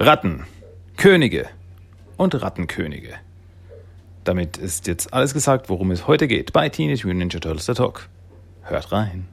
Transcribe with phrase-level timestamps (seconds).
[0.00, 0.44] Ratten,
[0.96, 1.48] Könige
[2.16, 3.14] und Rattenkönige.
[4.22, 7.72] Damit ist jetzt alles gesagt, worum es heute geht bei Teenage Mutant Ninja Turtles The
[7.74, 8.08] Talk.
[8.62, 9.26] Hört rein.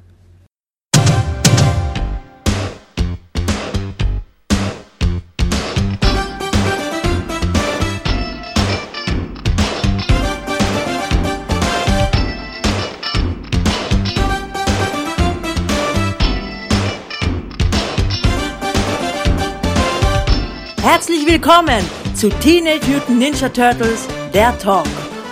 [21.28, 21.84] Willkommen
[22.14, 24.86] zu Teenage Mutant Ninja Turtles, der Talk.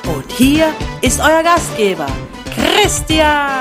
[0.08, 2.08] Und hier ist euer Gastgeber,
[2.56, 3.60] Christian.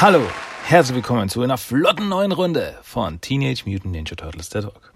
[0.00, 0.22] Hallo,
[0.64, 4.92] herzlich willkommen zu einer flotten neuen Runde von Teenage Mutant Ninja Turtles der Talk.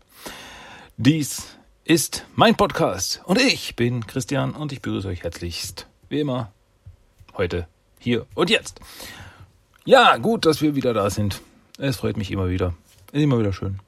[0.96, 1.56] Dies
[1.86, 6.50] ist mein Podcast und ich bin Christian und ich begrüße euch herzlichst, wie immer,
[7.36, 7.68] heute,
[8.00, 8.80] hier und jetzt.
[9.84, 11.40] Ja, gut, dass wir wieder da sind.
[11.78, 12.74] Es freut mich immer wieder.
[13.12, 13.78] Ist immer wieder schön.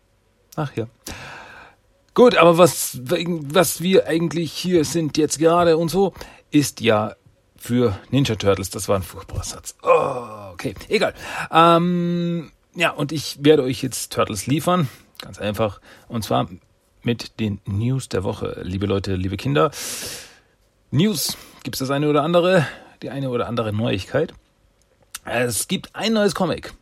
[0.54, 0.86] Ach ja.
[2.14, 6.14] Gut, aber was, was wir eigentlich hier sind jetzt gerade und so,
[6.52, 7.16] ist ja
[7.56, 8.70] für Ninja Turtles.
[8.70, 9.74] Das war ein furchtbarer Satz.
[9.82, 11.14] Oh, okay, egal.
[11.50, 14.88] Ähm, ja, und ich werde euch jetzt Turtles liefern.
[15.20, 15.80] Ganz einfach.
[16.06, 16.48] Und zwar
[17.02, 18.60] mit den News der Woche.
[18.62, 19.70] Liebe Leute, liebe Kinder.
[20.90, 21.36] News.
[21.62, 22.66] Gibt es das eine oder andere?
[23.02, 24.32] Die eine oder andere Neuigkeit?
[25.24, 26.72] Es gibt ein neues Comic.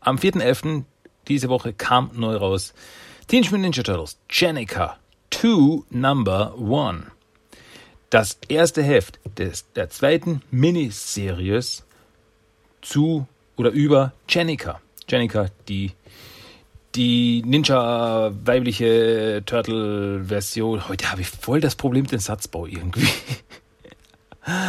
[0.00, 0.84] Am 4.11.
[1.28, 2.74] diese Woche kam neu raus.
[3.26, 4.18] Teenage Mutant Ninja Turtles.
[4.30, 4.98] Jenica
[5.30, 7.16] 2 Number 1
[8.10, 11.84] das erste Heft des, der zweiten Miniseries
[12.80, 14.80] zu oder über Jenica.
[15.08, 15.92] Jenica, die,
[16.96, 20.88] die Ninja weibliche Turtle-Version.
[20.88, 23.08] Heute habe ich voll das Problem mit dem Satzbau irgendwie.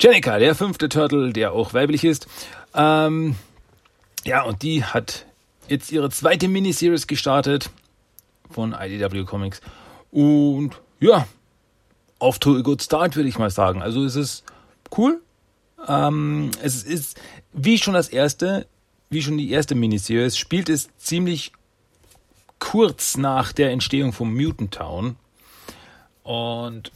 [0.00, 2.28] Jenica, der fünfte Turtle, der auch weiblich ist.
[2.74, 3.34] Ähm,
[4.24, 5.26] ja, und die hat
[5.68, 7.70] jetzt ihre zweite Miniseries gestartet
[8.50, 9.60] von IDW Comics.
[10.12, 11.26] Und ja,
[12.18, 13.82] off to a good start, würde ich mal sagen.
[13.82, 14.44] Also es ist
[14.96, 15.20] cool.
[15.88, 17.20] Ähm, es ist,
[17.52, 18.66] wie schon das erste,
[19.10, 21.52] wie schon die erste Miniserie, spielt es ziemlich
[22.60, 25.16] kurz nach der Entstehung von Mutant Town.
[26.22, 26.92] Und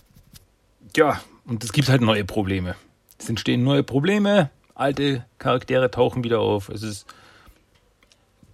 [0.96, 2.76] ja, und es gibt halt neue Probleme.
[3.18, 6.68] Es entstehen neue Probleme, alte Charaktere tauchen wieder auf.
[6.68, 7.06] Es ist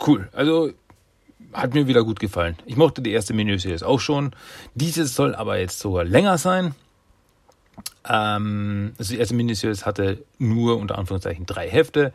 [0.06, 0.28] cool.
[0.32, 0.72] Also
[1.52, 2.56] hat mir wieder gut gefallen.
[2.64, 4.30] Ich mochte die erste Miniserie auch schon.
[4.74, 6.74] Dieses soll aber jetzt sogar länger sein.
[8.08, 12.12] Ähm, also die erste Miniserie hatte nur unter Anführungszeichen drei Hefte.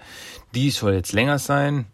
[0.53, 1.86] Die soll jetzt länger sein.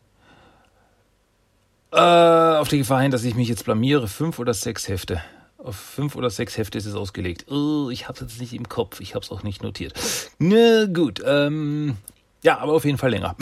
[1.92, 5.22] Äh, auf die Gefahr hin, dass ich mich jetzt blamiere, fünf oder sechs Hefte.
[5.58, 7.52] Auf fünf oder sechs Hefte ist es ausgelegt.
[7.52, 9.94] Oh, ich habe es jetzt nicht im Kopf, ich habe es auch nicht notiert.
[10.40, 11.98] Na gut, ähm,
[12.44, 13.36] ja, aber auf jeden Fall länger.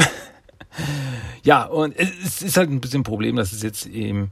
[1.43, 4.29] ja, und es ist halt ein bisschen ein Problem, dass es jetzt im,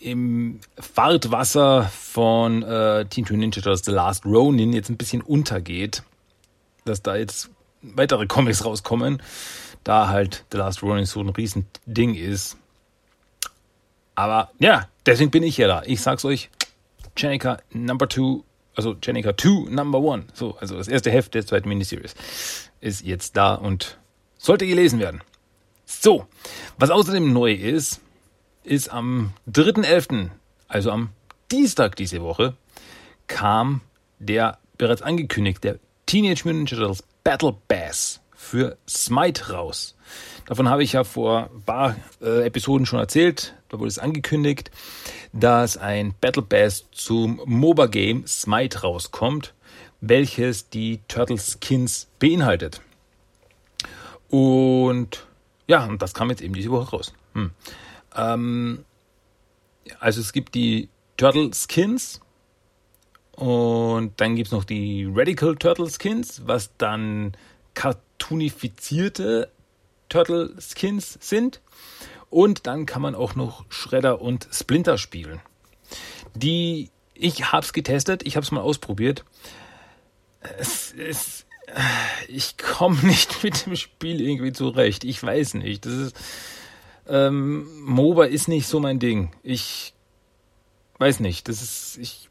[0.00, 6.02] im Fahrtwasser von äh, Teen Twin Ninja Turtles The Last Ronin jetzt ein bisschen untergeht.
[6.84, 7.50] Dass da jetzt
[7.82, 9.22] weitere Comics rauskommen,
[9.84, 12.56] da halt The Last Ronin so ein Riesending ist.
[14.14, 15.82] Aber ja, deswegen bin ich ja da.
[15.86, 16.50] Ich sag's euch,
[17.16, 18.44] Jenica Number Two,
[18.74, 22.14] also Jenica 2 Number One, so, also das erste Heft der zweiten Miniseries,
[22.80, 23.98] ist jetzt da und
[24.36, 25.20] sollte gelesen werden.
[25.84, 26.26] So,
[26.78, 28.00] was außerdem neu ist,
[28.68, 30.30] ist am 3.11.,
[30.68, 31.10] also am
[31.50, 32.54] Dienstag diese Woche,
[33.26, 33.80] kam
[34.18, 39.96] der bereits angekündigte Teenage Mutant Ninja Turtles Battle Bass für Smite raus.
[40.46, 43.54] Davon habe ich ja vor ein paar äh, Episoden schon erzählt.
[43.68, 44.70] Da wurde es angekündigt,
[45.32, 49.54] dass ein Battle Bass zum MOBA-Game Smite rauskommt,
[50.00, 52.80] welches die Turtle Skins beinhaltet.
[54.28, 55.26] Und
[55.66, 57.12] ja, und das kam jetzt eben diese Woche raus.
[57.34, 57.50] Hm.
[58.14, 58.84] Ähm,
[60.00, 62.20] also es gibt die Turtle Skins
[63.32, 67.36] und dann gibt es noch die Radical Turtle Skins, was dann
[67.74, 69.50] cartoonifizierte
[70.08, 71.60] Turtle Skins sind.
[72.30, 75.40] Und dann kann man auch noch Shredder und Splinter spielen.
[76.34, 79.24] Die, ich hab's getestet, ich hab's mal ausprobiert.
[80.58, 81.46] Es, es,
[82.26, 85.04] ich komme nicht mit dem Spiel irgendwie zurecht.
[85.04, 85.86] Ich weiß nicht.
[85.86, 86.16] Das ist,
[87.08, 89.30] ähm, MOBA ist nicht so mein Ding.
[89.42, 89.94] Ich
[90.98, 91.48] weiß nicht.
[91.48, 92.28] Das ist, ich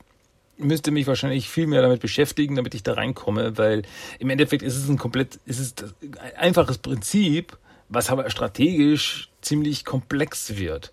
[0.57, 3.83] müsste mich wahrscheinlich viel mehr damit beschäftigen, damit ich da reinkomme, weil
[4.19, 7.57] im Endeffekt ist es ein komplett, ist es ein einfaches Prinzip,
[7.89, 10.91] was aber strategisch ziemlich komplex wird.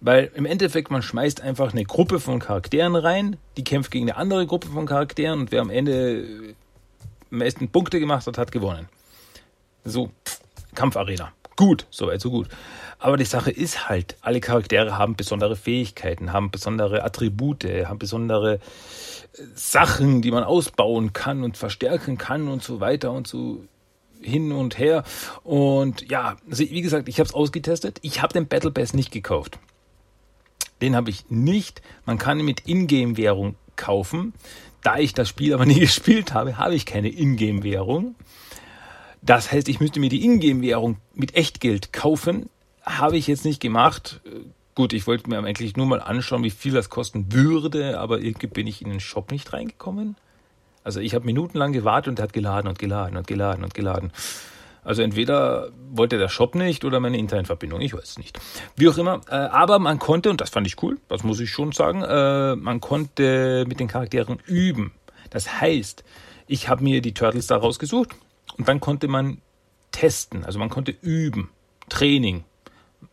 [0.00, 4.16] Weil im Endeffekt, man schmeißt einfach eine Gruppe von Charakteren rein, die kämpft gegen eine
[4.16, 6.54] andere Gruppe von Charakteren und wer am Ende
[7.30, 8.88] am meisten Punkte gemacht hat, hat gewonnen.
[9.84, 10.10] So,
[10.74, 11.32] Kampfarena.
[11.56, 12.48] Gut, soweit so gut.
[12.98, 18.54] Aber die Sache ist halt, alle Charaktere haben besondere Fähigkeiten, haben besondere Attribute, haben besondere
[18.54, 18.58] äh,
[19.54, 23.64] Sachen, die man ausbauen kann und verstärken kann und so weiter und so
[24.22, 25.04] hin und her.
[25.42, 27.98] Und ja, also wie gesagt, ich habe es ausgetestet.
[28.02, 29.58] Ich habe den Battle Pass nicht gekauft.
[30.80, 31.82] Den habe ich nicht.
[32.06, 34.32] Man kann ihn mit Ingame-Währung kaufen.
[34.82, 38.14] Da ich das Spiel aber nie gespielt habe, habe ich keine Ingame-Währung.
[39.22, 42.50] Das heißt, ich müsste mir die Ingame-Währung mit Echtgeld kaufen.
[42.82, 44.20] Habe ich jetzt nicht gemacht.
[44.74, 48.48] Gut, ich wollte mir eigentlich nur mal anschauen, wie viel das kosten würde, aber irgendwie
[48.48, 50.16] bin ich in den Shop nicht reingekommen.
[50.82, 54.10] Also ich habe minutenlang gewartet und er hat geladen und geladen und geladen und geladen.
[54.82, 58.40] Also entweder wollte der Shop nicht oder meine Internetverbindung, ich weiß es nicht.
[58.74, 61.50] Wie auch immer, äh, aber man konnte, und das fand ich cool, das muss ich
[61.50, 64.92] schon sagen, äh, man konnte mit den Charakteren üben.
[65.30, 66.02] Das heißt,
[66.48, 68.16] ich habe mir die Turtles da rausgesucht
[68.62, 69.38] und dann konnte man
[69.90, 71.50] testen, also man konnte üben,
[71.88, 72.44] Training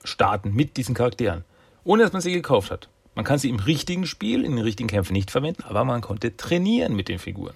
[0.04, 1.44] starten mit diesen Charakteren,
[1.84, 2.88] ohne dass man sie gekauft hat.
[3.16, 6.38] Man kann sie im richtigen Spiel, in den richtigen Kämpfen nicht verwenden, aber man konnte
[6.38, 7.56] trainieren mit den Figuren.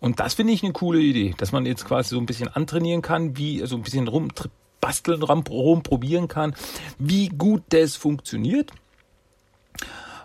[0.00, 3.00] Und das finde ich eine coole Idee, dass man jetzt quasi so ein bisschen antrainieren
[3.00, 6.56] kann, wie, also ein bisschen rumbasteln, rumprobieren kann,
[6.98, 8.72] wie gut das funktioniert,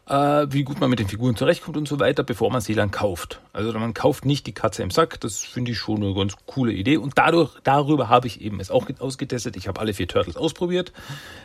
[0.07, 2.91] äh, wie gut man mit den Figuren zurechtkommt und so weiter, bevor man sie dann
[2.91, 3.41] kauft.
[3.53, 6.73] Also man kauft nicht die Katze im Sack, das finde ich schon eine ganz coole
[6.73, 6.97] Idee.
[6.97, 9.57] Und dadurch, darüber habe ich eben es auch ausgetestet.
[9.57, 10.93] Ich habe alle vier Turtles ausprobiert.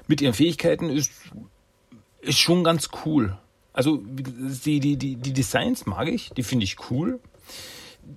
[0.06, 1.12] Mit ihren Fähigkeiten ist,
[2.20, 3.36] ist schon ganz cool.
[3.72, 7.20] Also die, die, die, die Designs mag ich, die finde ich cool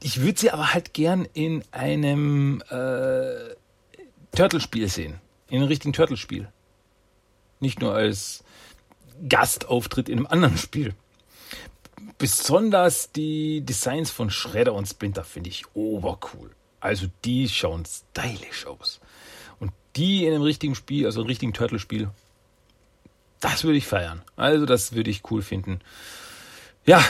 [0.01, 3.55] ich würde sie aber halt gern in einem äh,
[4.35, 5.19] Turtle-Spiel sehen.
[5.49, 6.49] In einem richtigen Turtle-Spiel.
[7.59, 8.43] Nicht nur als
[9.27, 10.93] Gastauftritt in einem anderen Spiel.
[12.17, 16.51] Besonders die Designs von Shredder und Splinter finde ich obercool.
[16.79, 18.99] Also die schauen stylisch aus.
[19.59, 22.09] Und die in einem richtigen Spiel, also einem richtigen Turtle-Spiel,
[23.39, 24.21] das würde ich feiern.
[24.35, 25.79] Also das würde ich cool finden.
[26.85, 27.03] Ja,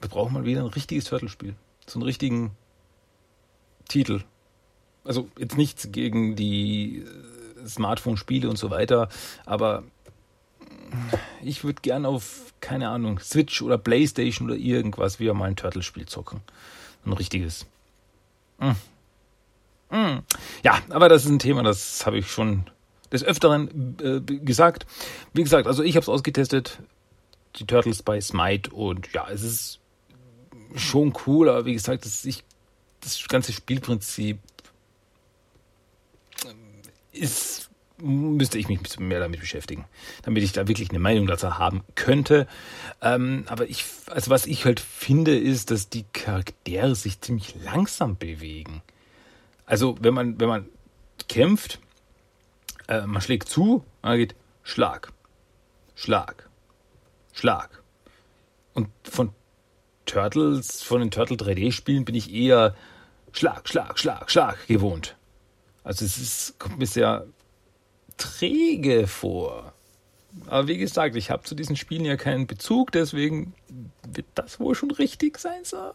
[0.00, 1.54] wir brauchen mal wieder ein richtiges Turtle-Spiel.
[1.86, 2.56] So einen richtigen
[3.88, 4.22] Titel.
[5.04, 9.08] Also jetzt nichts gegen die äh, Smartphone-Spiele und so weiter,
[9.44, 9.84] aber
[11.42, 16.06] ich würde gern auf, keine Ahnung, Switch oder Playstation oder irgendwas wieder mal ein Turtle-Spiel
[16.06, 16.40] zocken.
[17.04, 17.66] Ein richtiges.
[18.58, 18.70] Mm.
[19.90, 20.22] Mm.
[20.62, 22.64] Ja, aber das ist ein Thema, das habe ich schon
[23.12, 24.86] des Öfteren äh, gesagt.
[25.32, 26.78] Wie gesagt, also ich habe es ausgetestet,
[27.56, 29.80] die Turtles bei Smite und ja, es ist
[30.74, 32.44] schon cool, aber wie gesagt, das, ich,
[33.00, 34.38] das ganze Spielprinzip
[36.46, 36.56] ähm,
[37.12, 37.68] ist,
[38.02, 39.84] müsste ich mich ein bisschen mehr damit beschäftigen,
[40.22, 42.46] damit ich da wirklich eine Meinung dazu haben könnte.
[43.00, 48.16] Ähm, aber ich, also was ich halt finde, ist, dass die Charaktere sich ziemlich langsam
[48.16, 48.82] bewegen.
[49.66, 50.68] Also wenn man, wenn man
[51.28, 51.78] kämpft,
[52.88, 55.12] äh, man schlägt zu, man geht Schlag,
[55.94, 56.48] Schlag,
[57.32, 57.82] Schlag.
[58.74, 59.30] Und von
[60.06, 62.74] Turtles, von den Turtle 3D-Spielen bin ich eher
[63.32, 65.16] Schlag, Schlag, Schlag, Schlag gewohnt.
[65.84, 67.26] Also es ist, kommt mir sehr
[68.22, 69.72] träge vor.
[70.46, 73.54] Aber wie gesagt, ich habe zu diesen Spielen ja keinen Bezug, deswegen
[74.08, 75.92] wird das wohl schon richtig sein, so.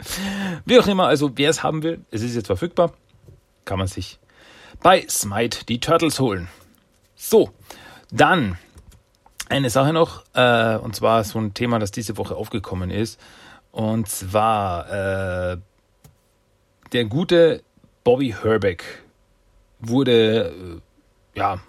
[0.64, 2.94] wie auch immer, also wer es haben will, es ist jetzt verfügbar,
[3.64, 4.18] kann man sich
[4.82, 6.48] bei Smite die Turtles holen.
[7.14, 7.50] So,
[8.10, 8.58] dann
[9.48, 13.20] eine Sache noch, äh, und zwar so ein Thema, das diese Woche aufgekommen ist.
[13.70, 15.58] Und zwar äh,
[16.92, 17.62] der gute
[18.04, 18.84] Bobby Herbeck
[19.80, 20.80] wurde äh,
[21.34, 21.60] ja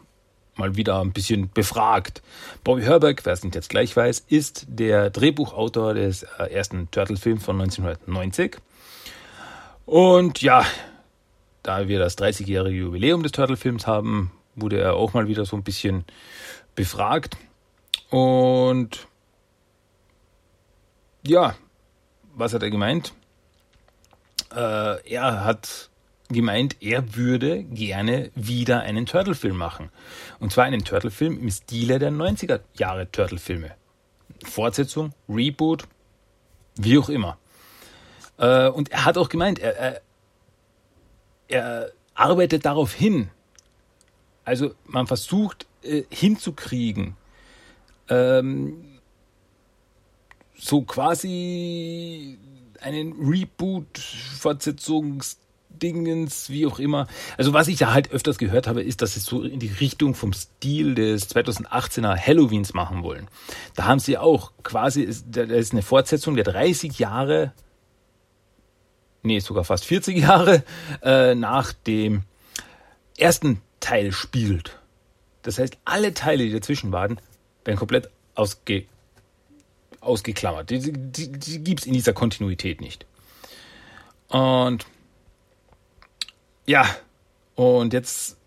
[0.58, 2.22] mal wieder ein bisschen befragt.
[2.64, 7.44] Bobby Herbeck, wer es nicht jetzt gleich weiß, ist der Drehbuchautor des äh, ersten Turtle-Films
[7.44, 8.58] von 1990.
[9.86, 10.66] Und ja,
[11.64, 15.64] da wir das 30-jährige Jubiläum des Turtle-Films haben, wurde er auch mal wieder so ein
[15.64, 16.06] bisschen
[16.76, 17.38] befragt.
[18.10, 19.08] Und
[21.26, 21.56] ja,
[22.34, 23.14] was hat er gemeint?
[24.54, 25.90] Äh, er hat
[26.36, 29.90] gemeint, er würde gerne wieder einen Turtle-Film machen.
[30.40, 33.72] Und zwar einen Turtle-Film im Stile der 90er Jahre Turtle-Filme.
[34.44, 35.88] Fortsetzung, Reboot,
[36.76, 37.38] wie auch immer.
[38.38, 40.02] Äh, und er hat auch gemeint, er, er,
[41.48, 43.30] er arbeitet darauf hin.
[44.44, 47.16] Also man versucht äh, hinzukriegen,
[48.10, 49.00] ähm,
[50.58, 52.38] so quasi
[52.82, 55.40] einen Reboot, Fortsetzungs,
[55.82, 57.08] Dingens, wie auch immer.
[57.38, 60.16] Also was ich da halt öfters gehört habe, ist, dass sie so in die Richtung
[60.16, 63.28] vom Stil des 2018er Halloweens machen wollen.
[63.76, 67.54] Da haben sie auch quasi, da ist eine Fortsetzung der 30 Jahre,
[69.24, 70.64] nee, sogar fast 40 Jahre
[71.02, 72.24] äh, nach dem
[73.18, 74.80] ersten Teil spielt.
[75.42, 77.20] Das heißt, alle Teile, die dazwischen waren,
[77.64, 78.86] werden komplett ausge,
[80.02, 80.70] ausgeklammert.
[80.70, 83.06] Die, die, die gibt es in dieser Kontinuität nicht.
[84.28, 84.86] Und
[86.66, 86.86] ja,
[87.56, 88.38] und jetzt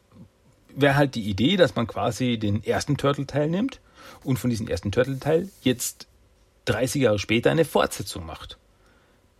[0.74, 3.80] wäre halt die Idee, dass man quasi den ersten Turtle-Teil nimmt
[4.24, 6.06] und von diesem ersten Turtle-Teil jetzt
[6.66, 8.58] 30 Jahre später eine Fortsetzung macht.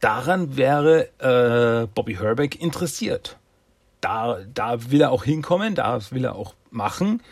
[0.01, 3.37] Daran wäre äh, Bobby Herbeck interessiert.
[4.01, 7.23] Da, da will er auch hinkommen, da will er auch machen.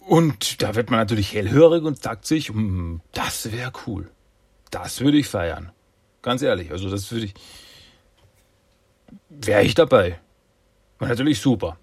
[0.00, 4.10] Und da wird man natürlich hellhörig und sagt sich, hm, das wäre cool.
[4.70, 5.72] Das würde ich feiern.
[6.20, 7.34] Ganz ehrlich, also das würde ich.
[9.28, 10.18] Wäre ich dabei.
[10.98, 11.78] War natürlich super.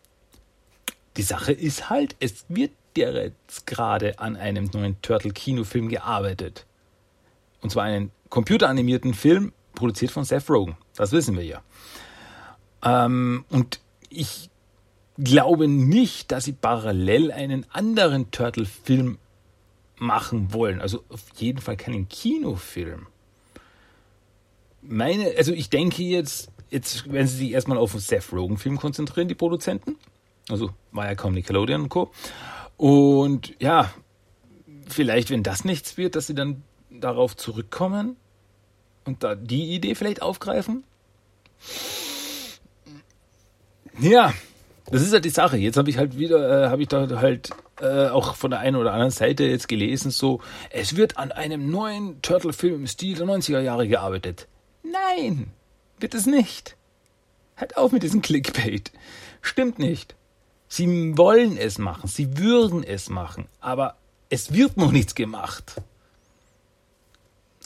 [1.18, 6.66] Die Sache ist halt, es wird jetzt gerade an einem neuen Turtle-Kinofilm gearbeitet.
[7.62, 10.78] Und zwar einen computeranimierten Film, produziert von Seth Rogen.
[10.96, 11.62] Das wissen wir ja.
[12.84, 14.50] Ähm, und ich
[15.18, 19.18] glaube nicht, dass sie parallel einen anderen Turtle-Film
[19.98, 20.82] machen wollen.
[20.82, 23.08] Also auf jeden Fall keinen Kinofilm.
[24.82, 29.28] Meine, also ich denke jetzt, jetzt werden sie sich erstmal auf den Seth Rogen-Film konzentrieren,
[29.28, 29.98] die Produzenten.
[30.50, 32.12] Also Viacom, Nickelodeon und Co.
[32.78, 33.94] Und ja,
[34.88, 38.16] vielleicht, wenn das nichts wird, dass sie dann darauf zurückkommen
[39.06, 40.84] und da die Idee vielleicht aufgreifen.
[44.00, 44.34] Ja,
[44.90, 45.58] das ist halt die Sache.
[45.58, 48.76] Jetzt habe ich halt wieder, äh, habe ich da halt äh, auch von der einen
[48.76, 53.28] oder anderen Seite jetzt gelesen, so, es wird an einem neuen Turtle-Film im Stil der
[53.28, 54.48] 90er Jahre gearbeitet.
[54.84, 55.52] Nein,
[56.02, 56.76] wird es nicht.
[57.58, 58.92] Halt auf mit diesem Clickbait.
[59.42, 60.16] Stimmt nicht.
[60.68, 63.98] Sie wollen es machen, sie würden es machen, aber
[64.30, 65.82] es wird noch nichts gemacht.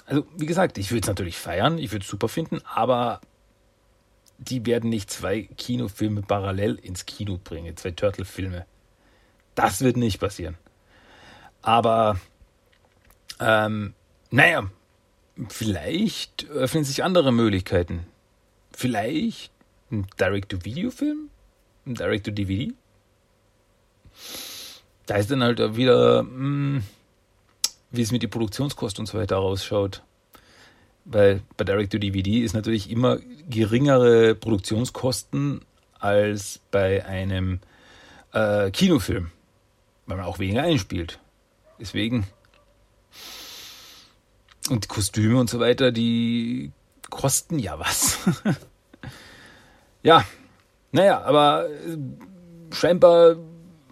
[0.08, 3.22] Also, wie gesagt, ich würde es natürlich feiern, ich würde es super finden, aber
[4.38, 8.66] die werden nicht zwei Kinofilme parallel ins Kino bringen, zwei Turtle-Filme.
[9.54, 10.58] Das wird nicht passieren.
[11.62, 12.20] Aber,
[13.40, 13.94] ähm,
[14.32, 14.70] naja,
[15.48, 18.06] vielleicht öffnen sich andere Möglichkeiten.
[18.76, 19.52] Vielleicht
[19.90, 21.30] ein Direct-to-Video-Film?
[21.86, 22.74] Ein Direct-to-DVD?
[25.06, 26.84] Da ist dann halt wieder, hm,
[27.92, 30.04] wie es mit den Produktionskosten und so weiter ausschaut.
[31.06, 35.62] Weil bei Direct-to-DVD ist natürlich immer geringere Produktionskosten
[36.00, 37.60] als bei einem
[38.34, 39.32] äh, Kinofilm,
[40.06, 41.20] weil man auch weniger einspielt.
[41.80, 42.28] Deswegen.
[44.70, 46.72] Und Kostüme und so weiter, die
[47.10, 48.20] kosten ja was.
[50.04, 50.24] ja,
[50.92, 51.98] naja, aber äh,
[52.74, 53.36] scheinbar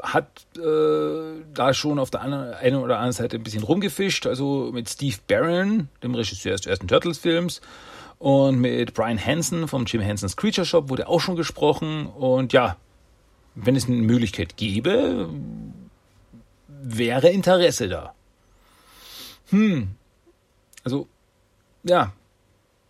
[0.02, 4.90] hat äh, da schon auf der einen oder anderen Seite ein bisschen rumgefischt, also mit
[4.90, 7.62] Steve Barron, dem Regisseur des ersten Turtles-Films,
[8.20, 12.06] und mit Brian Hansen vom Jim Hensons Creature Shop wurde auch schon gesprochen.
[12.06, 12.78] Und ja,
[13.56, 15.30] wenn es eine Möglichkeit gäbe,
[16.68, 18.14] wäre Interesse da.
[19.50, 19.96] Hm.
[20.86, 21.08] Also,
[21.84, 22.14] ja,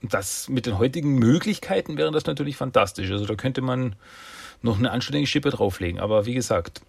[0.03, 3.09] das mit den heutigen Möglichkeiten wäre das natürlich fantastisch.
[3.09, 3.95] Also da könnte man
[4.61, 5.99] noch eine anständige Schippe drauflegen.
[5.99, 6.81] Aber wie gesagt,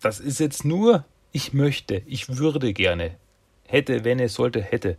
[0.00, 3.16] das ist jetzt nur, ich möchte, ich würde gerne.
[3.64, 4.96] Hätte, wenn es sollte, hätte.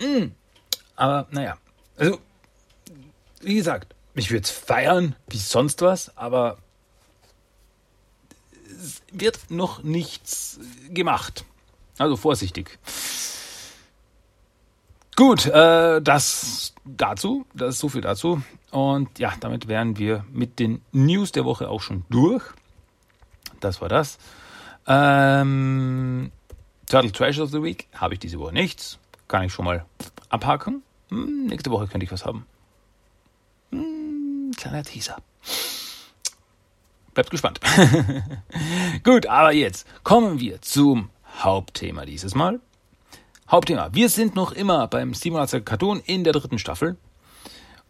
[0.00, 0.32] Mm.
[0.96, 1.56] Aber naja,
[1.96, 2.18] also,
[3.40, 6.58] wie gesagt, ich würde es feiern wie sonst was, aber
[8.66, 10.58] es wird noch nichts
[10.90, 11.44] gemacht.
[11.98, 12.78] Also vorsichtig.
[15.14, 18.42] Gut, äh, das dazu, das ist so viel dazu.
[18.70, 22.42] Und ja, damit wären wir mit den News der Woche auch schon durch.
[23.60, 24.18] Das war das.
[24.86, 26.32] Ähm,
[26.86, 28.98] Turtle Treasure of the Week habe ich diese Woche nichts.
[29.28, 29.84] Kann ich schon mal
[30.30, 30.82] abhaken.
[31.10, 32.46] Hm, nächste Woche könnte ich was haben.
[33.70, 35.18] Hm, kleiner Teaser.
[37.14, 37.60] Bleibt gespannt.
[39.04, 42.60] Gut, aber jetzt kommen wir zum Hauptthema dieses Mal.
[43.52, 43.90] Hauptthema.
[43.92, 46.96] Wir sind noch immer beim 87 Cartoon in der dritten Staffel.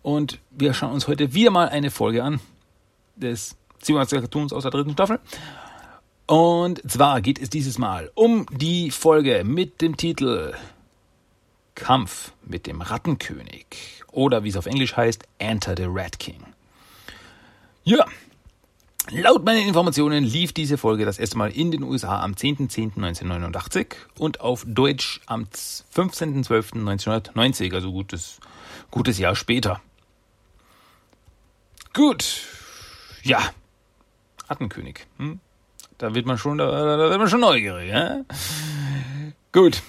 [0.02, 2.40] Und wir schauen uns heute wieder mal eine Folge an
[3.14, 5.20] des 87 Cartoons aus der dritten Staffel.
[6.26, 10.52] Und zwar geht es dieses Mal um die Folge mit dem Titel
[11.76, 16.42] Kampf mit dem Rattenkönig oder wie es auf Englisch heißt, Enter the Rat King.
[17.84, 18.04] Ja,
[19.10, 24.40] Laut meinen Informationen lief diese Folge das erste Mal in den USA am 10.10.1989 und
[24.40, 28.38] auf Deutsch am 15.12.1990, also gutes,
[28.90, 29.80] gutes Jahr später.
[31.92, 32.46] Gut,
[33.22, 33.52] ja,
[34.48, 35.06] Rattenkönig.
[35.18, 35.40] Hm?
[35.98, 37.90] Da wird man schon, da, da wird man schon neugierig.
[37.90, 38.22] Ja?
[39.52, 39.82] Gut.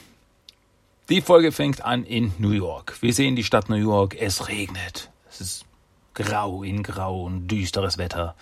[1.10, 2.98] Die Folge fängt an in New York.
[3.02, 4.16] Wir sehen die Stadt New York.
[4.20, 5.10] Es regnet.
[5.30, 5.66] Es ist
[6.14, 8.36] grau in grau und düsteres Wetter.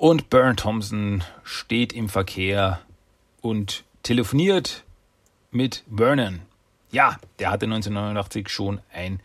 [0.00, 2.80] Und Burn Thompson steht im Verkehr
[3.42, 4.84] und telefoniert
[5.50, 6.40] mit Vernon.
[6.90, 9.20] Ja, der hatte 1989 schon ein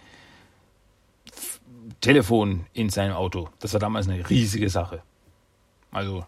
[2.02, 3.48] Telefon in seinem Auto.
[3.62, 5.02] Das war damals eine riesige Sache.
[5.92, 6.26] Also,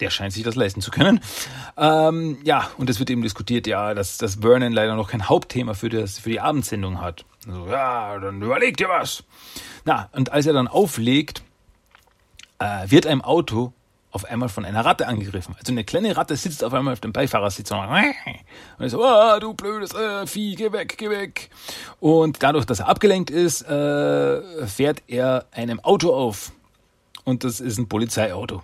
[0.00, 1.20] der scheint sich das leisten zu können.
[1.76, 5.74] Ähm, ja, und es wird eben diskutiert, ja, dass, dass Vernon leider noch kein Hauptthema
[5.74, 7.24] für, das, für die Abendsendung hat.
[7.46, 9.22] Also, ja, dann überlegt ihr was.
[9.84, 11.44] Na, und als er dann auflegt,
[12.58, 13.72] äh, wird einem Auto
[14.10, 15.54] auf einmal von einer Ratte angegriffen.
[15.58, 17.78] Also eine kleine Ratte sitzt auf einmal auf dem Beifahrersitz und,
[18.78, 21.50] ist so, oh, du blödes äh, Vieh, geh weg, geh weg.
[22.00, 26.52] Und dadurch, dass er abgelenkt ist, äh, fährt er einem Auto auf.
[27.24, 28.62] Und das ist ein Polizeiauto.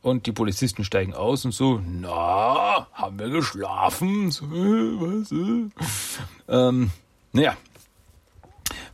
[0.00, 4.30] Und die Polizisten steigen aus und so, na, haben wir geschlafen?
[4.30, 5.30] So, was?
[6.48, 6.90] Ähm,
[7.32, 7.56] naja,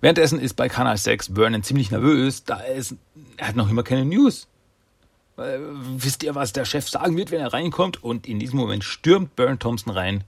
[0.02, 2.97] Währenddessen ist bei Kanal 6 Vernon ziemlich nervös, da ist,
[3.37, 4.49] er hat noch immer keine News.
[5.37, 5.59] Äh,
[5.97, 8.03] wisst ihr, was der Chef sagen wird, wenn er reinkommt?
[8.03, 10.25] Und in diesem Moment stürmt Burn Thompson rein,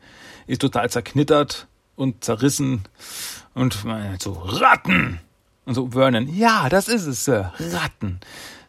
[0.46, 2.84] ist total zerknittert und zerrissen
[3.54, 5.20] und meint so, Ratten!
[5.66, 8.20] Und so Vernon, ja, das ist es, Sir, Ratten.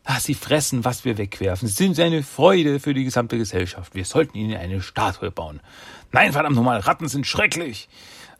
[0.05, 1.67] Ah, sie fressen, was wir wegwerfen.
[1.67, 3.95] Sie sind eine Freude für die gesamte Gesellschaft.
[3.95, 5.61] Wir sollten ihnen eine Statue bauen.
[6.11, 7.89] Nein, verdammt nochmal, Ratten sind schrecklich.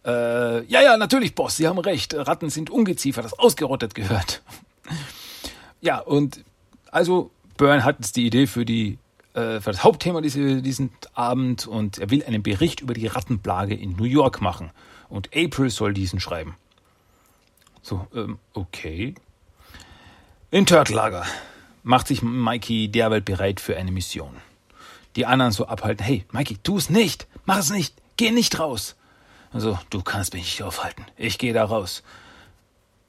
[0.06, 2.14] Äh, ja, ja, natürlich, Boss, Sie haben recht.
[2.14, 4.44] Ratten sind Ungeziefer, das ausgerottet gehört.
[5.86, 6.44] Ja, und
[6.92, 8.98] also Byrne hat jetzt die Idee für die
[9.36, 13.76] äh, für das Hauptthema diese, diesen Abend und er will einen Bericht über die Rattenplage
[13.76, 14.72] in New York machen.
[15.10, 16.56] Und April soll diesen schreiben.
[17.82, 19.14] So, ähm, okay.
[20.50, 21.26] In Turtlager
[21.84, 24.36] macht sich Mikey derweil bereit für eine Mission.
[25.16, 28.96] Die anderen so abhalten, hey, Mikey, tu es nicht, mach es nicht, geh nicht raus.
[29.54, 31.06] Also, du kannst mich nicht aufhalten.
[31.16, 32.04] Ich gehe da raus.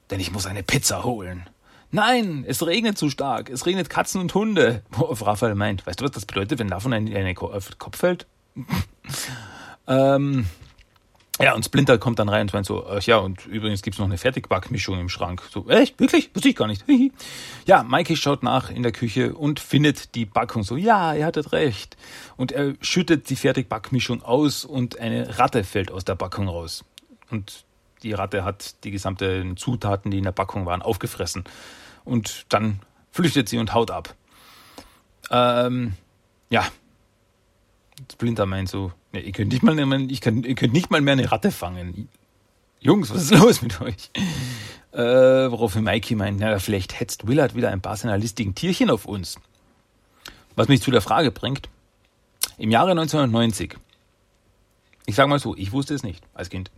[0.09, 1.49] Denn ich muss eine Pizza holen.
[1.91, 3.49] Nein, es regnet zu stark.
[3.49, 4.83] Es regnet Katzen und Hunde.
[4.91, 5.85] Worauf Raphael meint.
[5.87, 8.27] Weißt du, was das bedeutet, wenn davon ein, ein Kopf fällt?
[9.87, 10.47] ähm,
[11.39, 14.07] ja, und Splinter kommt dann rein und meint so, ach ja, und übrigens gibt's noch
[14.07, 15.43] eine Fertigbackmischung im Schrank.
[15.51, 15.99] So, echt?
[15.99, 16.31] Wirklich?
[16.33, 16.83] Wusste ich gar nicht.
[17.65, 21.51] ja, Mikey schaut nach in der Küche und findet die Backung so, ja, ihr hattet
[21.51, 21.95] recht.
[22.37, 26.83] Und er schüttet die Fertigbackmischung aus und eine Ratte fällt aus der Backung raus.
[27.29, 27.65] Und
[28.03, 31.43] die Ratte hat die gesamten Zutaten, die in der Backung waren, aufgefressen.
[32.05, 32.79] Und dann
[33.11, 34.15] flüchtet sie und haut ab.
[35.29, 35.93] Ähm,
[36.49, 36.65] ja.
[38.11, 39.77] Splinter meint so, ja, ihr, könnt nicht mal,
[40.11, 42.09] ich kann, ihr könnt nicht mal mehr eine Ratte fangen.
[42.79, 44.11] Jungs, was ist los mit euch?
[44.91, 49.05] Äh, woraufhin Mikey meint, na, vielleicht hetzt Willard wieder ein paar seiner listigen Tierchen auf
[49.05, 49.39] uns.
[50.55, 51.69] Was mich zu der Frage bringt,
[52.57, 53.75] im Jahre 1990,
[55.05, 56.71] ich sage mal so, ich wusste es nicht als Kind,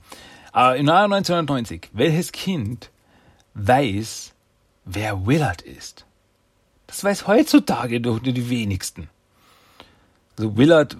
[0.52, 2.90] aber im Jahre 1990, welches Kind
[3.54, 4.34] weiß,
[4.86, 6.06] wer Willard ist?
[6.88, 9.10] Das weiß heutzutage doch nur die wenigsten.
[10.38, 10.98] Also Willard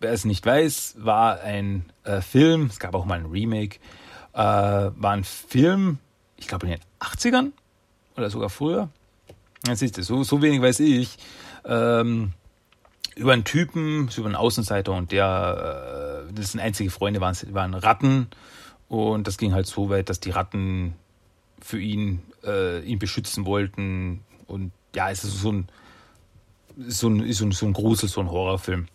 [0.00, 3.78] wer es nicht weiß, war ein äh, Film, es gab auch mal ein Remake,
[4.32, 5.98] äh, war ein Film,
[6.36, 7.52] ich glaube in den 80ern
[8.16, 8.88] oder sogar früher.
[9.66, 11.18] Jetzt siehst du, so, so wenig weiß ich.
[11.64, 12.32] Ähm,
[13.16, 17.74] über einen Typen, über einen Außenseiter und der, äh, das sind einzige Freunde, waren, waren
[17.74, 18.28] Ratten.
[18.88, 20.94] Und das ging halt so weit, dass die Ratten
[21.60, 24.24] für ihn, äh, ihn beschützen wollten.
[24.46, 25.68] Und ja, es ist so ein,
[26.76, 28.88] so ein, so ein, so ein Grusel, so ein Horrorfilm.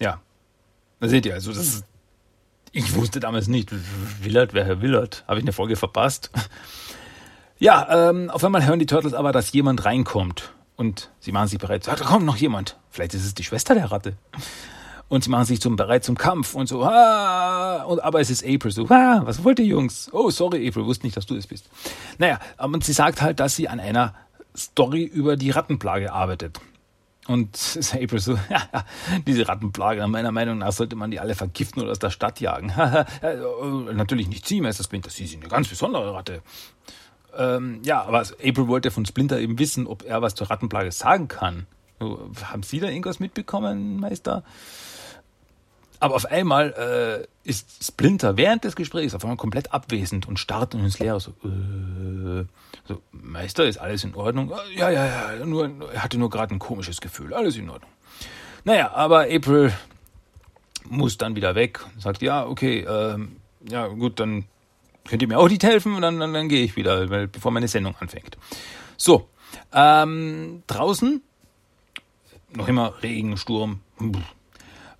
[0.00, 0.20] Ja.
[1.00, 1.84] Da seht ihr, also das ist,
[2.72, 3.70] ich wusste damals nicht,
[4.22, 5.24] Willard, wer Herr Willard?
[5.28, 6.30] Habe ich eine Folge verpasst?
[7.58, 10.52] Ja, ähm, auf einmal hören die Turtles aber, dass jemand reinkommt.
[10.76, 11.86] Und sie machen sich bereit.
[11.86, 12.76] Da kommt noch jemand.
[12.90, 14.16] Vielleicht ist es die Schwester der Ratte.
[15.14, 18.44] Und sie machen sich zum, bereit zum Kampf und so, ah, und, aber es ist
[18.44, 20.10] April so, ah, was wollt ihr Jungs?
[20.12, 21.70] Oh, sorry, April, wusste nicht, dass du es bist.
[22.18, 24.12] Naja, und sie sagt halt, dass sie an einer
[24.56, 26.58] Story über die Rattenplage arbeitet.
[27.28, 28.68] Und April so, ja,
[29.26, 32.72] diese Rattenplage, meiner Meinung nach sollte man die alle vergiften oder aus der Stadt jagen.
[33.94, 36.42] Natürlich nicht sie, Meister Splinter, sie sind eine ganz besondere Ratte.
[37.38, 41.28] Ähm, ja, aber April wollte von Splinter eben wissen, ob er was zur Rattenplage sagen
[41.28, 41.68] kann.
[42.00, 44.42] Haben Sie da irgendwas mitbekommen, Meister?
[46.04, 50.74] Aber auf einmal äh, ist Splinter während des Gesprächs auf einmal komplett abwesend und starrt
[50.74, 52.44] ins Leere so, äh,
[52.86, 54.52] so, Meister, ist alles in Ordnung?
[54.76, 57.90] Ja, ja, ja, nur, er hatte nur gerade ein komisches Gefühl, alles in Ordnung.
[58.64, 59.72] Naja, aber April
[60.90, 63.36] muss dann wieder weg und sagt, ja, okay, ähm,
[63.66, 64.44] ja gut, dann
[65.08, 67.50] könnt ihr mir auch nicht helfen und dann, dann, dann gehe ich wieder, weil, bevor
[67.50, 68.36] meine Sendung anfängt.
[68.98, 69.30] So,
[69.72, 71.22] ähm, draußen,
[72.50, 73.80] noch immer Regen, Sturm,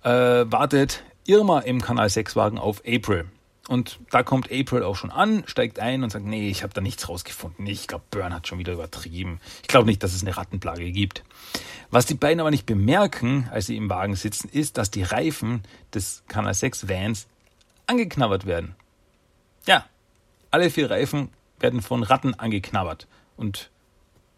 [0.05, 3.25] äh, wartet Irma im Kanal 6 Wagen auf April.
[3.67, 6.81] Und da kommt April auch schon an, steigt ein und sagt, nee, ich habe da
[6.81, 7.65] nichts rausgefunden.
[7.65, 9.39] Ich glaube, Burn hat schon wieder übertrieben.
[9.63, 11.23] Ich glaube nicht, dass es eine Rattenplage gibt.
[11.89, 15.63] Was die beiden aber nicht bemerken, als sie im Wagen sitzen, ist, dass die Reifen
[15.95, 17.25] des Kanal 6 Vans
[17.87, 18.75] angeknabbert werden.
[19.65, 19.85] Ja,
[20.51, 23.71] alle vier Reifen werden von Ratten angeknabbert und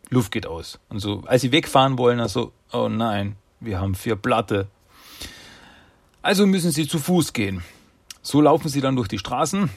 [0.10, 0.80] Luft geht aus.
[0.88, 4.69] Und so, als sie wegfahren wollen, also, oh nein, wir haben vier Platte.
[6.28, 7.63] Also müssen sie zu Fuß gehen.
[8.22, 9.70] So laufen sie dann durch die Straßen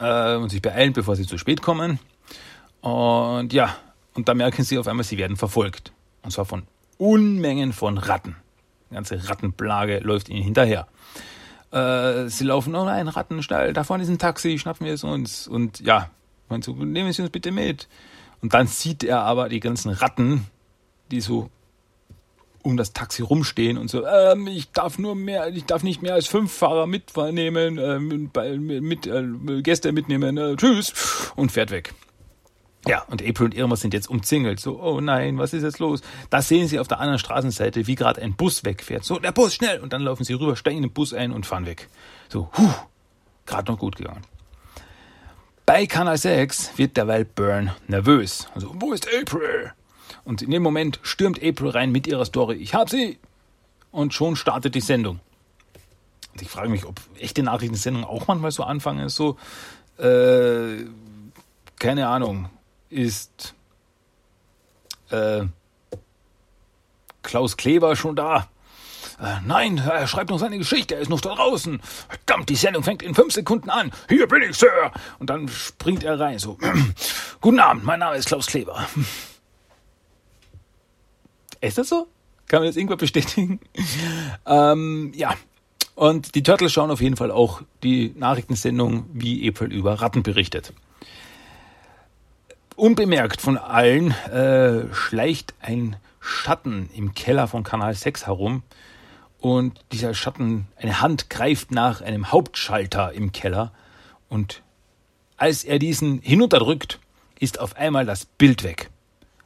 [0.00, 1.98] äh, und sich beeilen, bevor sie zu spät kommen.
[2.80, 3.76] Und ja,
[4.14, 5.92] und da merken sie auf einmal, sie werden verfolgt.
[6.22, 6.62] Und zwar von
[6.96, 8.34] Unmengen von Ratten.
[8.88, 10.86] Die ganze Rattenplage läuft ihnen hinterher.
[11.70, 15.48] Äh, sie laufen, oh nein, Rattenstall, da vorne ist ein Taxi, schnappen wir es uns.
[15.48, 16.08] Und ja,
[16.48, 17.88] meinst du, nehmen Sie uns bitte mit.
[18.40, 20.46] Und dann sieht er aber die ganzen Ratten,
[21.10, 21.50] die so
[22.62, 26.14] um das Taxi rumstehen und so, ähm, ich darf nur mehr, ich darf nicht mehr
[26.14, 31.94] als fünf Fahrer mitnehmen, äh, mit, äh, Gäste mitnehmen, äh, tschüss, und fährt weg.
[32.86, 34.58] Ja, und April und Irma sind jetzt umzingelt.
[34.58, 36.00] So, oh nein, was ist jetzt los?
[36.30, 39.04] Da sehen sie auf der anderen Straßenseite, wie gerade ein Bus wegfährt.
[39.04, 39.80] So, der Bus, schnell!
[39.80, 41.88] Und dann laufen sie rüber, steigen in den Bus ein und fahren weg.
[42.28, 42.72] So, huh,
[43.46, 44.22] gerade noch gut gegangen.
[45.64, 48.48] Bei Kanal 6 wird derweil Burn nervös.
[48.52, 49.72] Also, wo ist April?
[50.24, 52.56] Und in dem Moment stürmt April rein mit ihrer Story.
[52.56, 53.18] Ich hab sie!
[53.90, 55.20] Und schon startet die Sendung.
[56.32, 59.08] Und ich frage mich, ob echte Nachrichtensendungen auch manchmal so anfangen.
[59.08, 59.36] So,
[59.98, 60.84] äh,
[61.78, 62.48] keine Ahnung
[62.88, 63.54] ist
[65.10, 65.44] äh,
[67.22, 68.48] Klaus Kleber schon da?
[69.20, 71.80] Äh, nein, er schreibt noch seine Geschichte, er ist noch da draußen.
[72.08, 73.92] Verdammt, die Sendung fängt in fünf Sekunden an.
[74.08, 74.90] Hier bin ich, Sir.
[75.18, 76.58] Und dann springt er rein, so.
[77.40, 78.86] Guten Abend, mein Name ist Klaus Kleber.
[81.62, 82.08] Ist das so?
[82.48, 83.60] Kann man das irgendwann bestätigen?
[84.46, 85.34] ähm, ja.
[85.94, 90.72] Und die Turtles schauen auf jeden Fall auch die Nachrichtensendung, wie April über Ratten berichtet.
[92.74, 98.62] Unbemerkt von allen äh, schleicht ein Schatten im Keller von Kanal 6 herum
[99.38, 103.72] und dieser Schatten, eine Hand greift nach einem Hauptschalter im Keller
[104.28, 104.62] und
[105.36, 106.98] als er diesen hinunterdrückt,
[107.38, 108.90] ist auf einmal das Bild weg.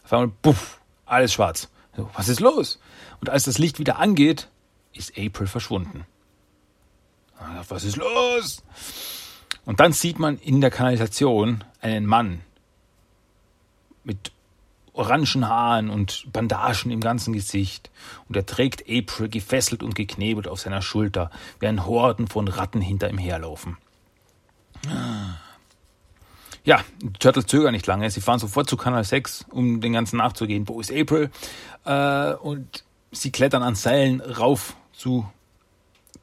[0.04, 1.68] Auf einmal, puff, alles schwarz.
[1.96, 2.78] So, was ist los?
[3.20, 4.48] Und als das Licht wieder angeht,
[4.92, 6.06] ist April verschwunden.
[7.68, 8.62] Was ist los?
[9.64, 12.42] Und dann sieht man in der Kanalisation einen Mann,
[14.04, 14.32] mit
[14.92, 17.90] orangen Haaren und Bandagen im ganzen Gesicht.
[18.28, 21.30] Und er trägt April gefesselt und geknebelt auf seiner Schulter,
[21.60, 23.76] während Horden von Ratten hinter ihm herlaufen.
[26.66, 26.80] Ja,
[27.20, 28.10] Turtles zögern nicht lange.
[28.10, 30.66] Sie fahren sofort zu Kanal 6, um den ganzen nachzugehen.
[30.66, 31.30] Wo ist April?
[31.84, 35.26] Äh, und sie klettern an Seilen rauf zu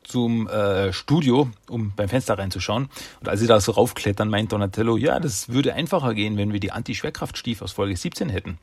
[0.04, 2.90] zum äh, Studio, um beim Fenster reinzuschauen.
[3.22, 6.60] Und als sie da so raufklettern, meint Donatello, ja, das würde einfacher gehen, wenn wir
[6.60, 8.60] die Anti-Schwerkraftstiefel aus Folge 17 hätten.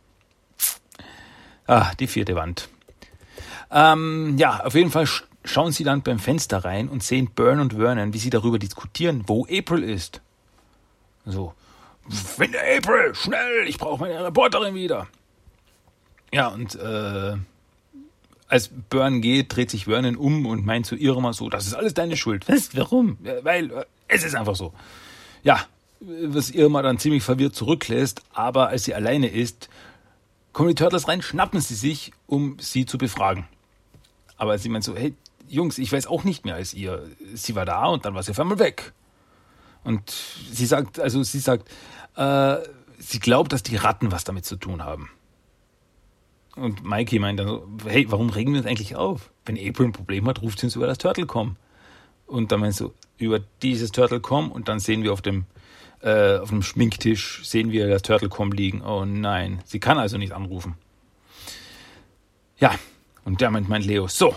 [1.66, 2.68] Ah, die vierte Wand.
[3.70, 5.08] Ähm, ja, auf jeden Fall
[5.44, 9.24] schauen sie dann beim Fenster rein und sehen Burn und Vernon, wie sie darüber diskutieren,
[9.26, 10.20] wo April ist.
[11.24, 11.54] So,
[12.10, 15.08] finde April, schnell, ich brauche meine Reporterin wieder.
[16.32, 17.36] Ja, und äh,
[18.48, 21.94] als Burn geht, dreht sich Vernon um und meint zu Irma so, das ist alles
[21.94, 22.48] deine Schuld.
[22.48, 22.76] Was?
[22.76, 23.18] Warum?
[23.42, 24.72] Weil äh, es ist einfach so.
[25.42, 25.64] Ja,
[26.00, 29.68] was Irma dann ziemlich verwirrt zurücklässt, aber als sie alleine ist,
[30.52, 33.46] kommen die Turtles rein, schnappen sie sich, um sie zu befragen.
[34.36, 35.14] Aber sie meint so, hey,
[35.48, 37.06] Jungs, ich weiß auch nicht mehr als ihr.
[37.34, 38.92] Sie war da und dann war sie auf einmal weg.
[39.84, 40.10] Und
[40.52, 41.68] sie sagt, also sie sagt,
[42.16, 42.56] äh,
[42.98, 45.10] sie glaubt, dass die Ratten was damit zu tun haben.
[46.56, 49.30] Und Mikey meint dann so, hey, warum regen wir uns eigentlich auf?
[49.44, 51.56] Wenn April ein Problem hat, ruft sie uns über das Turtle.com.
[52.26, 55.44] Und dann meinst du, über dieses Turtle.com und dann sehen wir auf dem,
[56.00, 58.82] äh, auf dem Schminktisch, sehen wir das Turtle.com liegen.
[58.82, 60.74] Oh nein, sie kann also nicht anrufen.
[62.58, 62.74] Ja,
[63.24, 64.34] und der meint, meint Leo, so,